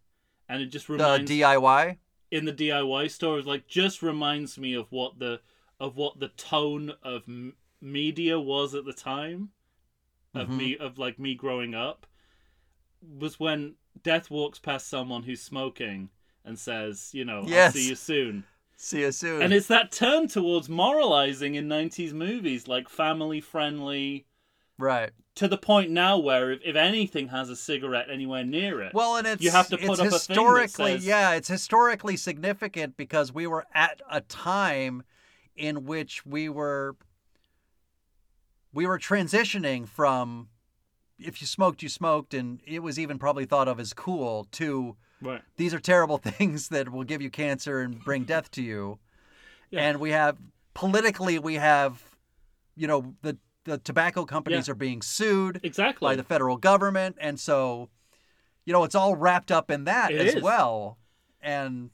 [0.50, 1.98] and it just reminds The DIY.
[2.32, 5.42] in the DIY store is like just reminds me of what the
[5.80, 9.50] of what the tone of m- media was at the time
[10.34, 10.58] of Mhm.
[10.58, 12.06] me of like me growing up
[13.02, 16.10] was when death walks past someone who's smoking
[16.46, 17.76] and says, you know, Yes.
[17.76, 18.44] I'll see you soon.
[18.78, 19.42] See you soon.
[19.42, 24.26] And it's that turn towards moralizing in 90s movies, like family friendly,
[24.78, 25.12] right.
[25.36, 29.18] to the point now where if, if anything has a cigarette anywhere near it, Well,
[29.18, 32.18] and it's You have to put up a thing that historically, says- yeah, it's historically
[32.18, 35.04] significant because we were at a time
[35.56, 36.96] in which we were
[38.74, 40.50] we were transitioning from
[41.20, 44.96] if you smoked, you smoked, and it was even probably thought of as cool to
[45.22, 45.42] right.
[45.58, 48.98] these are terrible things that will give you cancer and bring death to you.
[49.70, 49.82] Yeah.
[49.82, 50.38] And we have
[50.74, 52.02] politically, we have,
[52.76, 54.72] you know, the the tobacco companies Yeah.
[54.72, 56.08] are being sued Exactly.
[56.08, 57.90] by the federal government, and so,
[58.66, 60.42] you know, it's all wrapped up in that It as is.
[60.44, 60.98] well.
[61.42, 61.92] And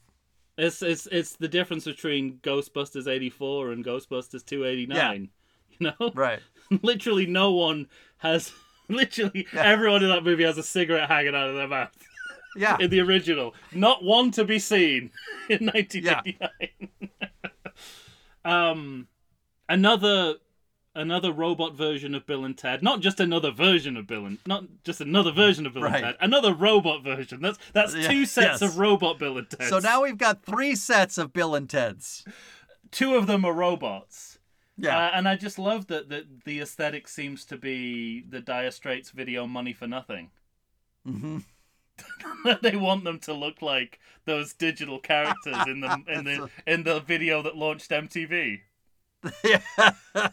[0.58, 5.30] It's it's it's the difference between Ghostbusters eighty four and Ghostbusters two eighty nine.
[5.80, 6.40] You know, right,
[6.82, 7.88] literally no one
[8.18, 8.52] has.
[8.90, 11.92] Literally everyone in that movie has a cigarette hanging out of their mouth
[12.56, 13.54] yeah, in the original.
[13.74, 15.12] Not one to be seen
[15.50, 16.90] in nineteen eighty nine.
[18.46, 19.08] um,
[19.68, 20.36] another
[20.96, 22.82] another robot version of Bill and Ted.
[22.82, 25.96] Not just another version of Bill and not just another version of Bill Right.
[25.96, 26.16] and Ted.
[26.22, 27.42] Another robot version.
[27.42, 28.72] That's that's Yeah, two sets yes.
[28.72, 29.68] of robot Bill and Ted.
[29.68, 32.24] so now we've got three sets of Bill and Ted's.
[32.90, 34.37] two of them are robots.
[34.78, 38.72] Yeah, Uh, and I just love that, that the aesthetic seems to be the Dire
[38.72, 40.30] Straits video "Money for Nothing."
[41.06, 41.40] hmm
[42.62, 47.00] they want them to look like those digital characters in the in the in the
[47.00, 48.62] video that launched MTV.
[49.44, 49.62] yeah.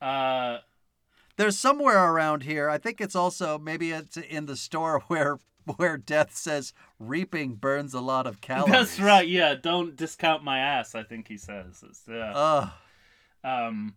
[0.00, 0.58] Uh,
[1.36, 2.68] There's somewhere around here.
[2.68, 5.38] I think it's also maybe it's in the store where
[5.76, 8.72] where Death says reaping burns a lot of calories.
[8.72, 9.26] that's right.
[9.28, 10.94] Yeah, don't discount my ass.
[10.94, 11.82] I think he says.
[11.88, 12.32] It's, yeah.
[12.34, 12.70] Ugh.
[13.42, 13.94] Um,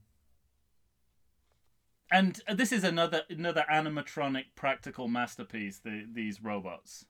[2.11, 5.79] and this is another another animatronic practical masterpiece.
[5.79, 7.05] The, these robots.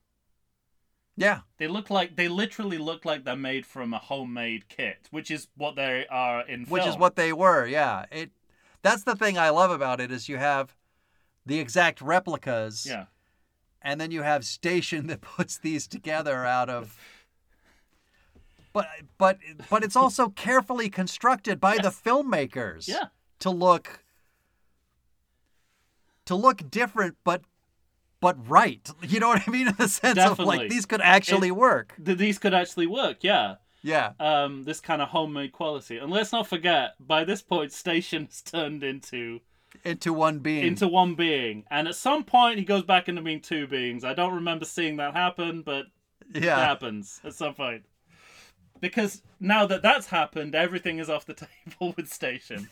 [1.16, 1.42] yeah.
[1.58, 5.48] They look like they literally look like they're made from a homemade kit, which is
[5.56, 6.72] what they are in film.
[6.80, 8.32] which is what they were yeah it
[8.84, 10.76] that's the thing i love about it is you have
[11.46, 13.06] the exact replicas Yeah,
[13.82, 16.98] and then you have station that puts these together out of
[18.74, 23.06] but but but it's also carefully constructed by the filmmakers yeah,
[23.40, 24.04] to look
[26.26, 27.42] to look different but
[28.20, 28.90] but right.
[29.04, 29.68] You know what i mean?
[29.68, 31.94] In the sense of like these could actually work.
[32.04, 33.18] Th- these could actually work.
[33.22, 34.14] Yeah, yeah.
[34.20, 35.98] Um, this kind of homemade quality.
[35.98, 39.42] And let's not forget, by this point, Station has turned into
[39.84, 43.42] into one being into one being, and at some point he goes back into being
[43.42, 44.04] two beings.
[44.04, 45.86] I don't remember seeing that happen, but
[46.34, 46.58] yeah.
[46.58, 47.84] it happens at some point.
[48.80, 51.34] Because now that that's happened, everything is off the
[51.70, 52.70] table with Station.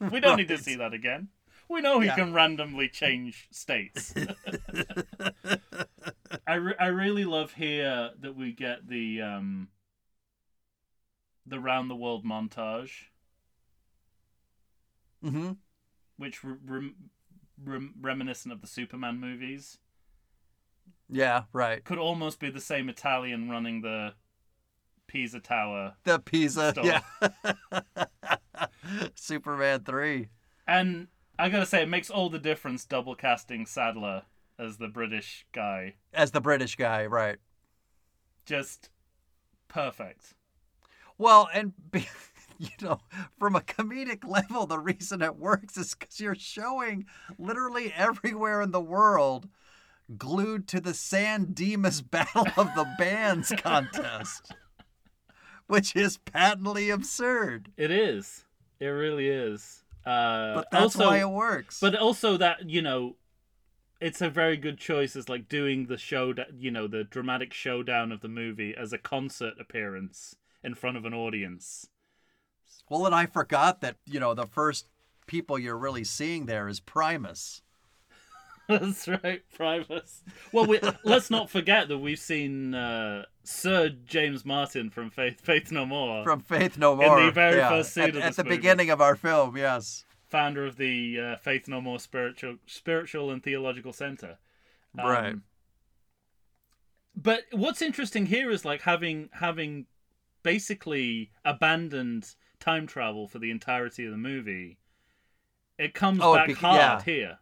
[0.00, 1.28] We don't need to see that again.
[1.68, 2.14] We know he Yeah.
[2.14, 4.14] can randomly change states.
[6.46, 9.68] I, re- I really love here that we get the um
[11.46, 12.90] the round the world montage,
[15.22, 15.52] hmm
[16.18, 16.94] which re- rem-
[17.64, 19.78] rem- reminiscent of the Superman movies.
[21.08, 24.12] yeah right Could almost be the same Italian running the
[25.06, 25.94] Pisa Tower.
[26.04, 26.84] the Pisa, Stole.
[26.84, 27.00] yeah
[29.14, 30.28] superman 3
[30.66, 31.08] And
[31.38, 34.22] I gotta say, it makes all the difference double casting Sadler
[34.58, 35.94] as the British guy.
[36.12, 37.38] as the british guy right
[38.44, 38.90] Just
[39.68, 40.34] perfect.
[41.16, 42.06] Well, and be,
[42.60, 43.00] you know,
[43.38, 47.06] from a comedic level, the reason it works is because you're showing
[47.38, 49.48] literally everywhere in the world
[50.16, 54.52] glued to the San Dimas Battle of the Bands contest,
[55.66, 57.70] which is patently absurd.
[57.76, 58.44] It is.
[58.80, 59.84] It really is.
[60.04, 61.80] Uh, But that's also, why it works.
[61.80, 63.16] But also that you know,
[64.00, 68.10] it's a very good choice as like doing the show, you know, the dramatic showdown
[68.10, 71.88] of the movie as a concert appearance in front of an audience.
[72.88, 74.88] Well, and I forgot that you know the first
[75.26, 77.62] people you're really seeing there is Primus.
[78.68, 80.22] That's right, Primus.
[80.52, 85.72] Well, we, let's not forget that we've seen uh, Sir James Martin from Faith Faith
[85.72, 86.22] No More.
[86.22, 87.18] From Faith No More.
[87.20, 88.56] In the very yeah, first scene at, of at the movie.
[88.56, 90.04] beginning of our film, yes.
[90.28, 94.38] founder of the uh, Faith No More spiritual spiritual and theological center.
[94.98, 95.36] Um, Right.
[97.16, 99.86] But what's interesting here is like having having
[100.42, 104.78] basically abandoned time travel for the entirety of the movie.
[105.78, 107.02] It comes Oh, it back be- hard yeah.
[107.02, 107.38] here.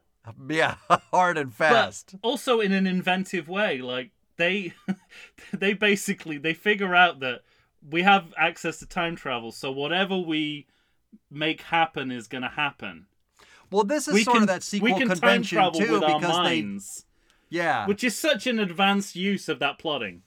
[0.48, 0.74] Yeah,
[1.12, 2.12] hard and fast.
[2.20, 3.78] But also in an inventive way.
[3.78, 4.72] Like they
[5.52, 7.42] they basically they figure out that
[7.88, 10.66] we have access to time travel, so whatever we
[11.30, 13.06] make happen is gonna happen.
[13.70, 15.92] well, this is we sort can of that sequel we can time convention travel too,
[15.92, 20.22] with our because they yeah, which is such an advanced use of that plotting.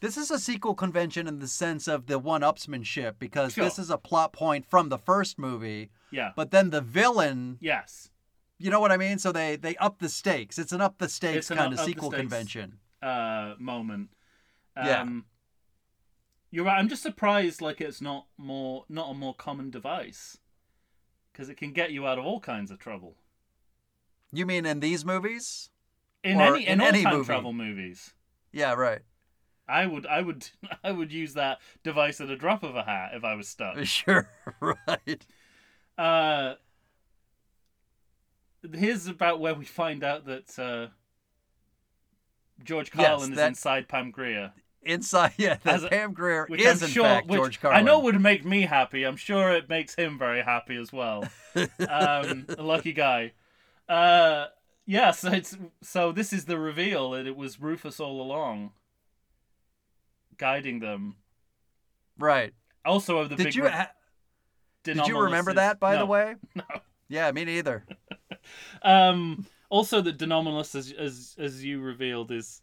[0.00, 3.64] This is a sequel convention in the sense of the one-upsmanship because Sure.
[3.64, 6.32] this is a plot point from the first movie, Yeah.
[6.36, 8.10] but then the villain, yes.
[8.58, 9.18] you know what I mean?
[9.18, 10.58] So they they up the stakes.
[10.58, 12.78] It's an up the stakes kind of sequel convention.
[13.02, 14.10] uh, moment.
[14.76, 15.20] Um, Yeah.
[16.50, 16.78] You're right.
[16.78, 20.38] I'm just surprised, like it's not more, not a more common device,
[21.32, 23.16] because it can get you out of all kinds of trouble.
[24.32, 25.70] You mean in these movies?
[26.24, 27.26] In Or any, in in, any time movie.
[27.26, 28.14] travel movies,
[28.50, 29.02] Yeah, right.
[29.68, 30.48] I would, I would,
[30.84, 33.76] I would use that device at a drop of a hat if I was stuck.
[33.84, 34.28] Sure,
[34.60, 35.26] right.
[35.96, 36.54] Uh,
[38.74, 40.88] here's about where we find out that uh,
[42.64, 44.52] George Carlin is that- inside Pam Grier.
[44.80, 47.78] In-side, yeah, that a- Pam Grier is I'm in sure, fact George Carlin.
[47.78, 49.02] I know would make me happy.
[49.04, 51.24] I'm sure it makes him very happy as well.
[51.88, 53.32] um, a lucky guy.
[53.88, 54.46] Uh,
[54.86, 58.70] yeah, so it's so this is the reveal that it was Rufus all along,
[60.38, 61.16] guiding them.
[62.18, 62.52] right.
[62.84, 63.90] Also, of the Did big you re- ha-
[64.82, 65.98] did you remember that by no.
[66.00, 66.36] the way?
[66.54, 66.64] No.
[67.08, 67.84] Yeah, me neither.
[68.82, 72.62] Um, also, the De Nomolos, as as as you revealed, is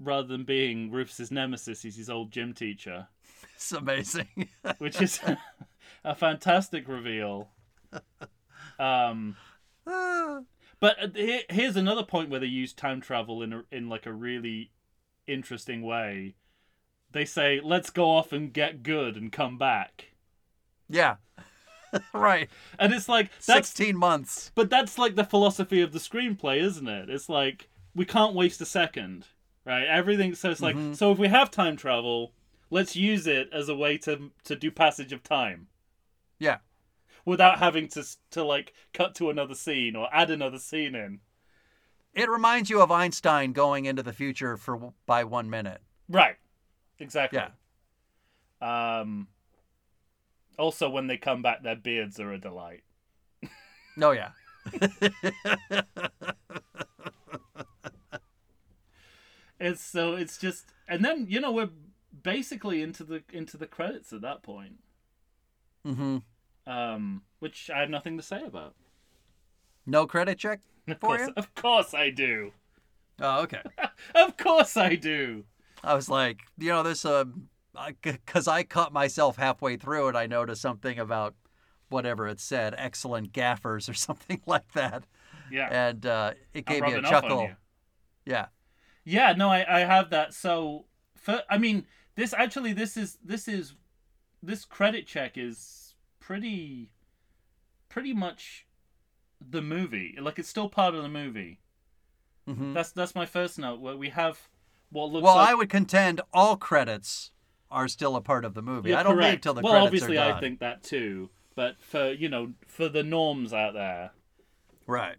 [0.00, 3.08] rather than being Rufus's nemesis, he's his old gym teacher.
[3.56, 4.48] It's amazing.
[4.78, 5.20] which is
[6.02, 7.50] a fantastic reveal.
[8.78, 9.36] Um,
[9.84, 10.46] but
[11.02, 14.12] uh, here, here's another point where they use time travel in a, in like a
[14.12, 14.72] really
[15.26, 16.34] interesting way.
[17.14, 20.10] They say, "Let's go off and get good and come back,"
[20.90, 21.16] yeah.
[22.12, 22.50] right.
[22.78, 24.50] and it's like that's 16 months.
[24.56, 27.08] but that's like the philosophy of the screenplay, isn't it?
[27.08, 29.26] It's like we can't waste a second,
[29.64, 29.86] right?
[29.86, 30.34] Everything.
[30.34, 30.94] So it's like mm-hmm.
[30.94, 32.32] so if we have time travel,
[32.68, 35.68] let's use it as a way to to do passage of time.
[36.40, 36.58] Yeah.
[37.24, 41.20] without having to to like cut to another scene or add another scene in.
[42.12, 45.80] It reminds you of Einstein going into the future for by 1 minute.
[46.08, 46.36] Right.
[46.98, 47.40] Exactly.
[47.40, 49.00] Yeah.
[49.00, 49.28] Um
[50.58, 52.82] also when they come back their beards are a delight.
[53.96, 54.30] No, yeah.
[59.60, 61.70] It's so it's just and then you know we're
[62.22, 64.80] basically into the into the credits at that point.
[65.86, 66.22] Mhm.
[66.66, 68.74] Um which I have nothing to say about.
[69.86, 71.32] No credit check Of course, you?
[71.36, 72.52] of course I do.
[73.20, 73.62] Oh, okay.
[74.14, 75.44] Of course I do.
[75.84, 77.28] I was like, you know, there's a
[78.02, 81.34] because I caught myself halfway through and I noticed something about
[81.88, 85.04] whatever it said, excellent gaffers or something like that,
[85.50, 85.68] Yeah.
[85.70, 87.50] and uh, it gave me a rubbing off on chuckle.
[88.24, 88.46] Yeah.
[89.04, 90.32] Yeah, no, I, I have that.
[90.32, 90.86] So,
[91.16, 91.84] for, I mean,
[92.16, 93.74] this actually, this is this is
[94.42, 96.90] this credit check is pretty,
[97.88, 98.66] pretty much
[99.46, 100.16] the movie.
[100.20, 101.60] Like it's still part of the movie.
[102.46, 103.80] hmm That's that's my first note.
[103.80, 104.48] Where we have
[104.94, 105.50] what looks Well, like.
[105.50, 107.32] I would contend all credits
[107.70, 108.90] are still a part of the movie.
[108.90, 109.42] You're I don't leave correct.
[109.42, 111.30] till the well, credits obviously, are I think that too.
[111.56, 114.10] But for you know, for the norms out there,
[114.86, 115.16] Right.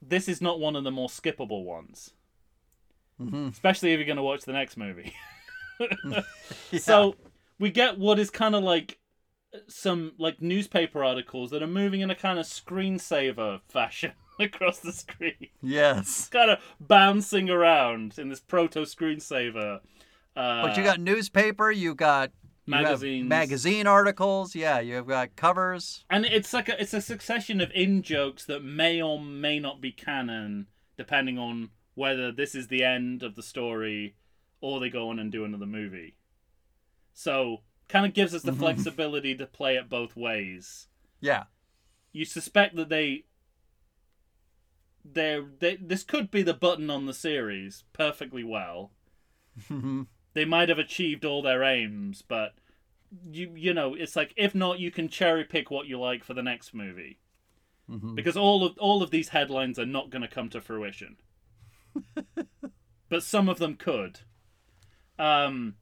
[0.00, 2.12] this is not one of the more skippable ones.
[3.18, 5.14] hmm especially if you're going to watch the next movie.
[6.76, 7.16] So
[7.58, 8.98] we get what is kind of like
[9.68, 14.92] some like newspaper articles that are moving in a kind of screensaver fashion across the
[14.92, 16.28] screen, Yes.
[16.28, 19.80] kind of bouncing around in this proto screensaver.
[20.34, 22.30] Uh, But you got newspaper, you got
[22.64, 23.28] you Magazines.
[23.28, 24.54] magazine articles.
[24.54, 26.04] Yeah, you've got covers.
[26.08, 29.80] and it's like a, it's a succession of in jokes that may or may not
[29.80, 34.14] be canon, depending on whether this is the end of the story
[34.60, 36.14] or they go on and do another movie.
[37.12, 40.86] So, kind of gives us the flexibility to play it both ways.
[41.20, 41.44] Yeah.
[42.12, 43.24] You suspect that they
[45.04, 48.92] they're, this could be the button on the series perfectly well.
[50.34, 52.54] They might have achieved all their aims, but
[53.30, 56.34] you you know, it's like if not you can cherry pick what you like for
[56.34, 57.18] the next movie.
[57.90, 58.14] Mhm.
[58.14, 61.16] Because all of all of these headlines are not going to come to fruition.
[63.10, 64.20] but some of them could.
[65.18, 65.74] Um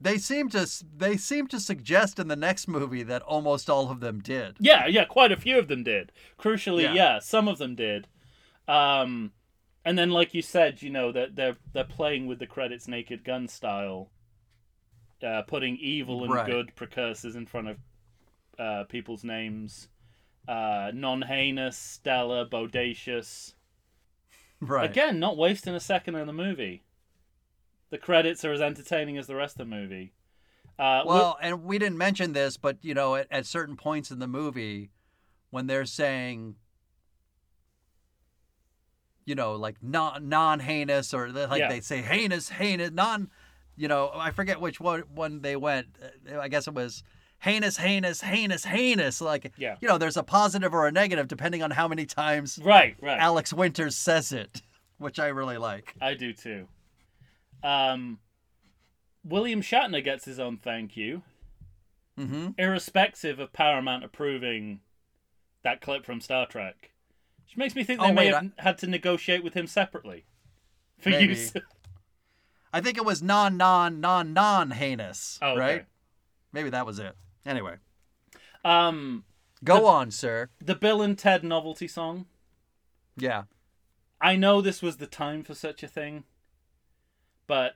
[0.00, 4.00] They seem to they seem to suggest in the next movie that almost all of
[4.00, 4.56] them did.
[4.60, 6.12] Yeah, yeah, quite a few of them did.
[6.38, 6.92] Crucially, Yeah.
[6.94, 8.06] yeah, some of them did.
[8.68, 9.32] Um,
[9.84, 13.24] and then, like you said, you know that they're they're playing with the credits Naked
[13.24, 14.10] Gun style,
[15.22, 16.46] uh, putting evil and Right.
[16.46, 17.76] good precursors in front of
[18.58, 19.88] uh, people's names.
[20.46, 23.54] Uh, non heinous, Stella, Bodacious.
[24.60, 24.88] Right.
[24.90, 26.82] Again, not wasting a second in the movie.
[27.90, 30.12] The credits are as entertaining as the rest of the movie.
[30.78, 34.18] Uh, Well, and we didn't mention this, but you know, at, at certain points in
[34.18, 34.90] the movie,
[35.50, 36.56] when they're saying,
[39.24, 41.68] you know, like non non heinous, or like Yeah.
[41.68, 43.30] they say heinous, heinous, non,
[43.76, 45.88] you know, I forget which one one they went.
[46.32, 47.02] Uh, I guess it was
[47.40, 49.20] heinous, heinous, heinous, heinous.
[49.20, 49.76] Like, Yeah.
[49.80, 53.18] you know, there's a positive or a negative depending on how many times right, right.
[53.18, 54.62] Alex Winters says it,
[54.98, 55.94] which I really like.
[56.00, 56.68] I do too.
[57.62, 58.18] Um,
[59.24, 61.22] William Shatner gets his own thank you,
[62.18, 62.50] Mm-hmm.
[62.58, 64.80] irrespective of Paramount approving
[65.62, 66.90] that clip from Star Trek.
[67.44, 70.24] Which makes me think they Oh, may wait, have had to negotiate with him separately
[70.98, 71.28] for Maybe.
[71.34, 71.52] use.
[72.72, 75.60] I think it was non non non non heinous, Oh, okay.
[75.60, 75.86] right?
[76.52, 77.14] Maybe that was it.
[77.46, 77.76] Anyway,
[78.64, 79.24] um,
[79.64, 80.50] go on, sir.
[80.62, 82.26] the Bill and Ted novelty song.
[83.16, 83.44] Yeah.
[84.20, 86.24] I know this was the time for such a thing,
[87.48, 87.74] but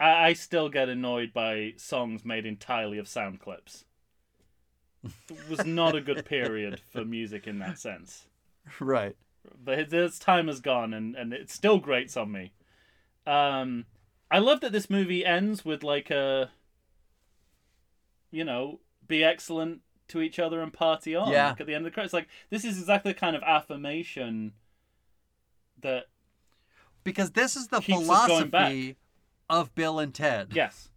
[0.00, 3.84] I, I still get annoyed by songs made entirely of sound clips.
[5.04, 8.26] It was not a good period for music in that sense.
[8.80, 9.16] Right.
[9.64, 12.52] But this time has gone, and, and it still grates on me.
[13.26, 13.86] Um,
[14.30, 16.50] I love that this movie ends with like a,
[18.30, 21.30] you know, be excellent to each other and party on.
[21.30, 21.50] Yeah.
[21.50, 24.52] Like, at the end of the credits, like this is exactly the kind of affirmation
[25.80, 26.06] that
[27.04, 28.68] Because this is the Keeps us going back.
[28.68, 28.96] philosophy
[29.50, 30.48] of Bill and Ted.
[30.54, 30.88] yes,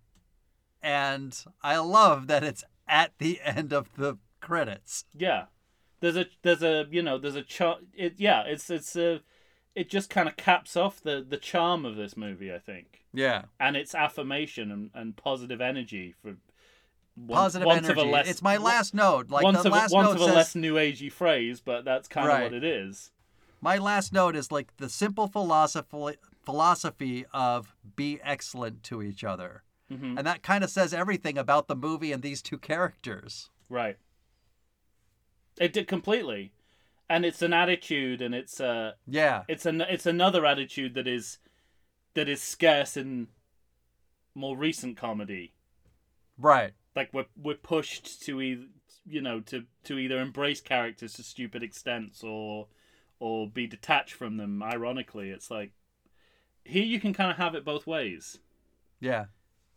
[0.82, 5.06] And I love that it's at the end of the credits.
[5.18, 5.46] yeah.
[6.02, 9.22] There's a there's a you know there's a char- it yeah it's it's a
[9.74, 13.06] it just kind of caps off the the charm of this movie I think.
[13.12, 13.44] Yeah.
[13.60, 16.36] and its affirmation and, and positive energy for
[17.16, 17.90] one, Positive energy.
[17.92, 19.30] Of a less, it's my last note.
[19.32, 22.44] Like the of, last note of a less new agey phrase, but that's kind Right.
[22.44, 23.12] of what it is.
[23.66, 29.64] My last note is like the simple philosophy philosophy of be excellent to each other.
[29.92, 30.18] Mhm.
[30.18, 33.50] And that kind of says everything about the movie and these two characters.
[33.68, 33.98] Right.
[35.58, 36.54] It did completely,
[37.10, 39.44] and it's an attitude, and it's a Yeah.
[39.48, 41.40] it's an it's another attitude that is
[42.14, 43.30] that is scarce in
[44.36, 45.56] more recent comedy.
[46.38, 46.74] Right.
[46.96, 48.68] Like we're we're pushed to either
[49.08, 52.68] you know to to either embrace characters to stupid extents or
[53.20, 54.62] or be detached from them.
[54.64, 55.72] Ironically, it's like
[56.64, 58.40] here you can kind of have it both ways.
[59.00, 59.26] Yeah.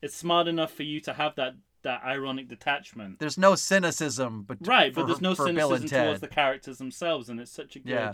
[0.01, 4.59] It's smart enough for you to have that that ironic detachment, There's no cynicism, but
[4.67, 4.93] right?
[4.93, 7.77] for, but there's no for Bill and cynicism towards the characters themselves, and it's such
[7.77, 7.91] a good.
[7.91, 8.13] Yeah.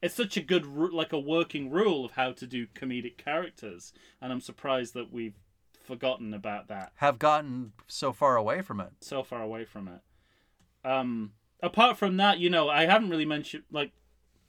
[0.00, 3.92] It's such a good, like a working rule of how to do comedic characters,
[4.22, 5.34] and I'm surprised that we've
[5.82, 6.92] forgotten about that.
[6.96, 8.92] have gotten so far away from it.
[9.00, 10.88] so far away from it.
[10.88, 11.32] Um,
[11.62, 13.90] apart from that, you know, I haven't really mentioned like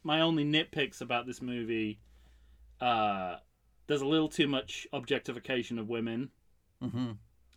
[0.04, 2.00] my only nitpicks about this movie.
[2.80, 3.38] Uh,
[3.88, 6.32] there's a little too much objectification of women.
[6.82, 7.12] hmm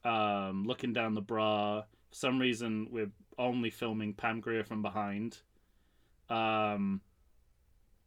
[0.04, 1.82] Um, looking down the bra.
[2.10, 5.38] For some reason, we're only filming Pam Grier from behind.
[6.28, 7.00] Um,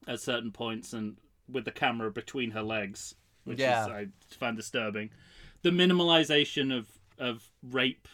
[0.07, 1.17] at certain points, and
[1.49, 3.83] with the camera between her legs, which Yeah.
[3.83, 5.09] is I find disturbing.
[5.61, 6.87] The minimalization of
[7.17, 8.07] of rape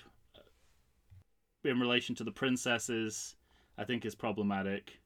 [1.65, 3.35] in relation to the princesses,
[3.77, 5.01] I think, is problematic.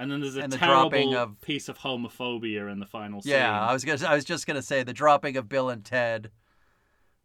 [0.00, 3.32] And then there's a And the dropping of- piece of homophobia in the final scene.
[3.32, 4.06] Yeah, I was gonna.
[4.06, 6.30] I was just gonna say the dropping of Bill and Ted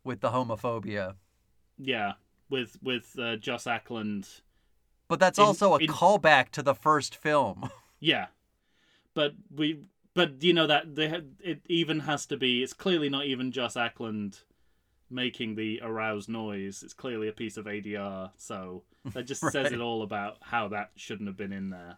[0.03, 1.15] with the homophobia,
[1.77, 2.13] Yeah,
[2.49, 4.27] with with uh, Joss Ackland.
[5.07, 7.69] but that's In- also a in- callback to the first film.
[7.99, 8.27] Yeah,
[9.13, 12.61] but we, but you know that they ha- it even has to be.
[12.61, 14.39] It's clearly not even Joss Ackland
[15.09, 16.83] making the aroused noise.
[16.83, 18.31] It's clearly a piece of ADR.
[18.35, 18.83] So
[19.13, 21.97] that just says it all about how that shouldn't have been in there.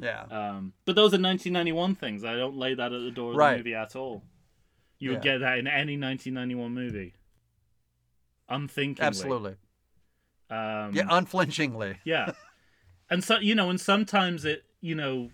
[0.00, 2.24] Yeah, Um, but those are 1991 things.
[2.24, 3.52] I don't lay that at the door of Right.
[3.52, 4.22] the movie at all.
[4.98, 7.14] You would get that in any 1991 movie.
[8.48, 9.06] Unthinkingly.
[9.06, 9.56] absolutely.
[10.50, 11.98] Um, Yeah, unflinchingly.
[12.04, 12.32] yeah.
[13.10, 15.30] And so you know, and sometimes it, you know,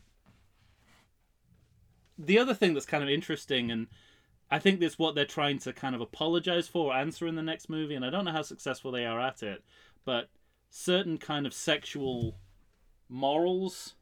[2.19, 3.87] the other thing that's kind of interesting, and
[4.51, 7.43] I think that's what they're trying to kind of apologize for, or answer in the
[7.43, 9.65] next movie, and I don't know how successful they are at it,
[10.05, 10.29] but
[10.71, 12.39] certain kind of sexual
[13.09, 13.95] morals,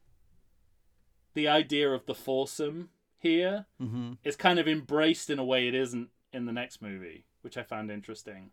[1.33, 5.75] the idea of the foursome here hmm is kind of embraced in a way it
[5.75, 7.25] isn't in the next movie.
[7.41, 8.51] which I found interesting.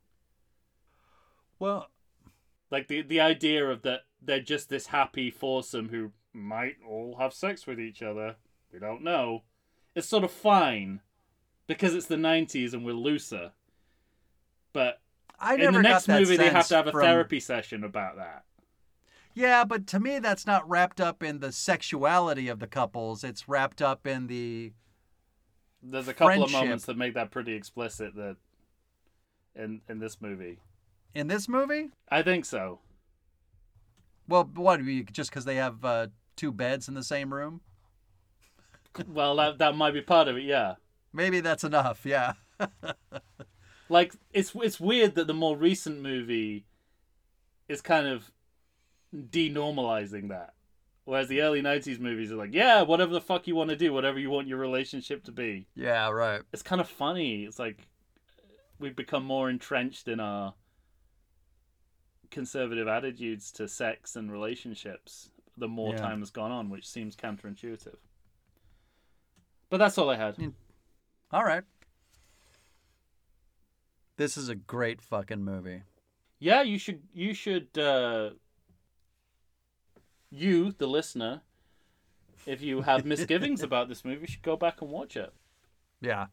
[1.59, 1.89] Well,
[2.71, 7.33] Like the the idea of that they're just this happy foursome who might all have
[7.33, 8.37] sex with each other.
[8.73, 9.45] We don't know.
[9.95, 11.01] It's sort of fine
[11.67, 13.53] because it's the '90s and we're looser.
[14.73, 15.01] But
[15.39, 18.45] I in the next movie, they have to have a from- therapy session about that.
[19.37, 23.23] Yeah, but to me, that's not wrapped up in the sexuality of the couples.
[23.23, 24.73] It's wrapped up in the
[25.83, 28.15] There's a couple of moments that make that pretty explicit.
[28.17, 28.37] That
[29.55, 30.61] in in this movie,
[31.15, 31.91] in this movie.
[32.09, 32.79] I think so.
[34.27, 34.81] Well, what?
[35.13, 37.61] Just because they have uh, two beds in the same room?
[39.07, 40.45] well, that that might be part of it.
[40.45, 40.77] Yeah.
[41.13, 42.07] Maybe that's enough.
[42.07, 42.33] Yeah.
[43.91, 46.65] like it's it's weird that the more recent movie
[47.69, 48.31] is kind of
[49.17, 50.53] denormalizing that
[51.05, 53.93] whereas the early 90s movies are like yeah whatever the fuck you want to do
[53.93, 56.09] whatever you want your relationship to be yeah.
[56.11, 56.43] Right.
[56.53, 57.87] it's kind of funny it's like
[58.79, 60.53] we've become more entrenched in our
[62.31, 66.01] conservative attitudes to sex and relationships the more Yeah.
[66.01, 67.97] time has gone on which seems counterintuitive
[69.71, 70.37] but that's all i had
[71.33, 71.63] All right.
[74.17, 75.83] This is a great fucking movie.
[76.39, 77.03] Yeah, you should.
[77.13, 77.77] You should.
[77.77, 78.31] Uh,
[80.39, 81.43] you, the listener,
[82.47, 85.33] if you have misgivings about this movie, should go back and watch it.
[86.01, 86.27] Yeah.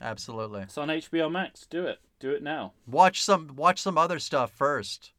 [0.00, 0.62] Absolutely.
[0.62, 1.66] It's on HBO Max.
[1.66, 1.98] Do it.
[2.18, 2.72] Do it now.
[2.86, 3.54] Watch some.
[3.56, 5.12] Watch some other stuff first.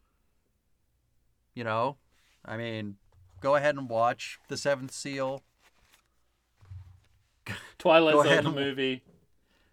[1.54, 1.98] You know,
[2.44, 2.98] I mean,
[3.42, 5.42] go ahead and watch The Seventh Seal.
[7.78, 9.04] Twilight Zone the movie.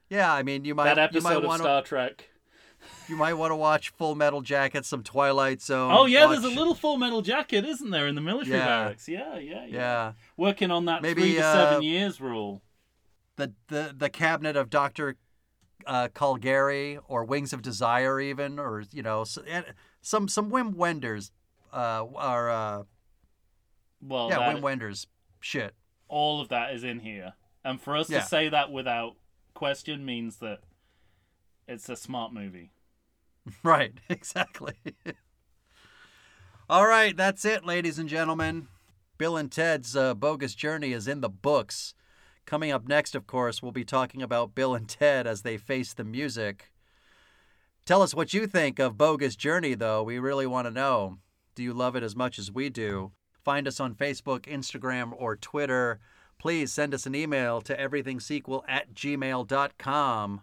[0.09, 2.29] Yeah, I mean, you might That you might episode of want to Star Trek.
[3.09, 5.93] You might want to watch Full Metal Jacket, some Twilight Zone.
[5.93, 8.67] Oh yeah, there's a little Full Metal Jacket, isn't there, in the military Yeah.
[8.67, 9.09] barracks?
[9.09, 9.67] Yeah, yeah, yeah.
[9.67, 12.63] Yeah, Working on that Maybe, three to uh, seven years rule.
[13.37, 15.17] the the the cabinet of Doctor
[15.87, 19.25] uh, Caligari or Wings of Desire, even, or you know,
[20.01, 21.33] some some Wim Wenders,
[21.73, 22.83] uh, or uh,
[24.01, 25.07] Well, yeah, Wim Wenders
[25.41, 25.75] shit.
[26.09, 27.35] all of that is in here,
[27.65, 28.21] and for us Yeah.
[28.21, 29.17] to say that without
[29.55, 30.61] question means that
[31.67, 32.71] it's a smart movie.
[33.65, 34.75] Right, exactly.
[36.71, 38.69] All right, that's it, ladies and gentlemen.
[39.19, 41.93] Bill and Ted's uh, Bogus Journey is in the books.
[42.47, 45.93] Coming up next, of course, we'll be talking about Bill and Ted as they face
[45.93, 46.71] the music.
[47.85, 50.03] Tell us what you think of Bogus Journey, though.
[50.03, 51.19] We really want to know.
[51.55, 53.13] Do you love it as much as we do?
[53.45, 55.99] Find us on Facebook, Instagram, or Twitter.
[56.39, 60.43] Please send us an email to everythingsequel at gmail.com.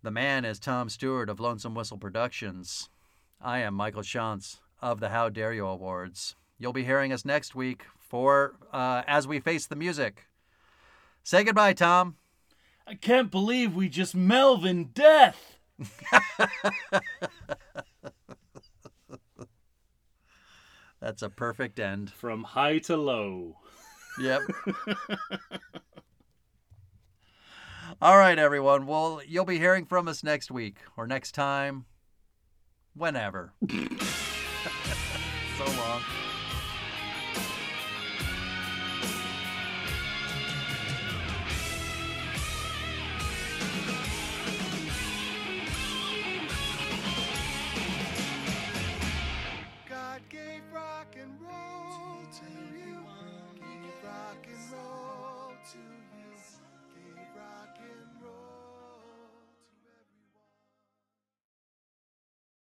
[0.00, 2.88] The man is Tom Stewart of Lonesome Whistle Productions.
[3.40, 6.36] I am Michael Shantz of the How Dare You Awards.
[6.56, 10.28] You'll be hearing us next week for uh, As We Face the Music.
[11.24, 12.14] Say goodbye, Tom.
[12.86, 15.58] I can't believe we just Melvin death.
[21.00, 22.10] That's a perfect end.
[22.10, 23.56] From high to low.
[24.20, 24.42] Yep.
[28.00, 28.86] All right, everyone.
[28.86, 31.84] Well, you'll be hearing from us next week or next time,
[32.94, 33.54] whenever.
[33.68, 36.02] so long.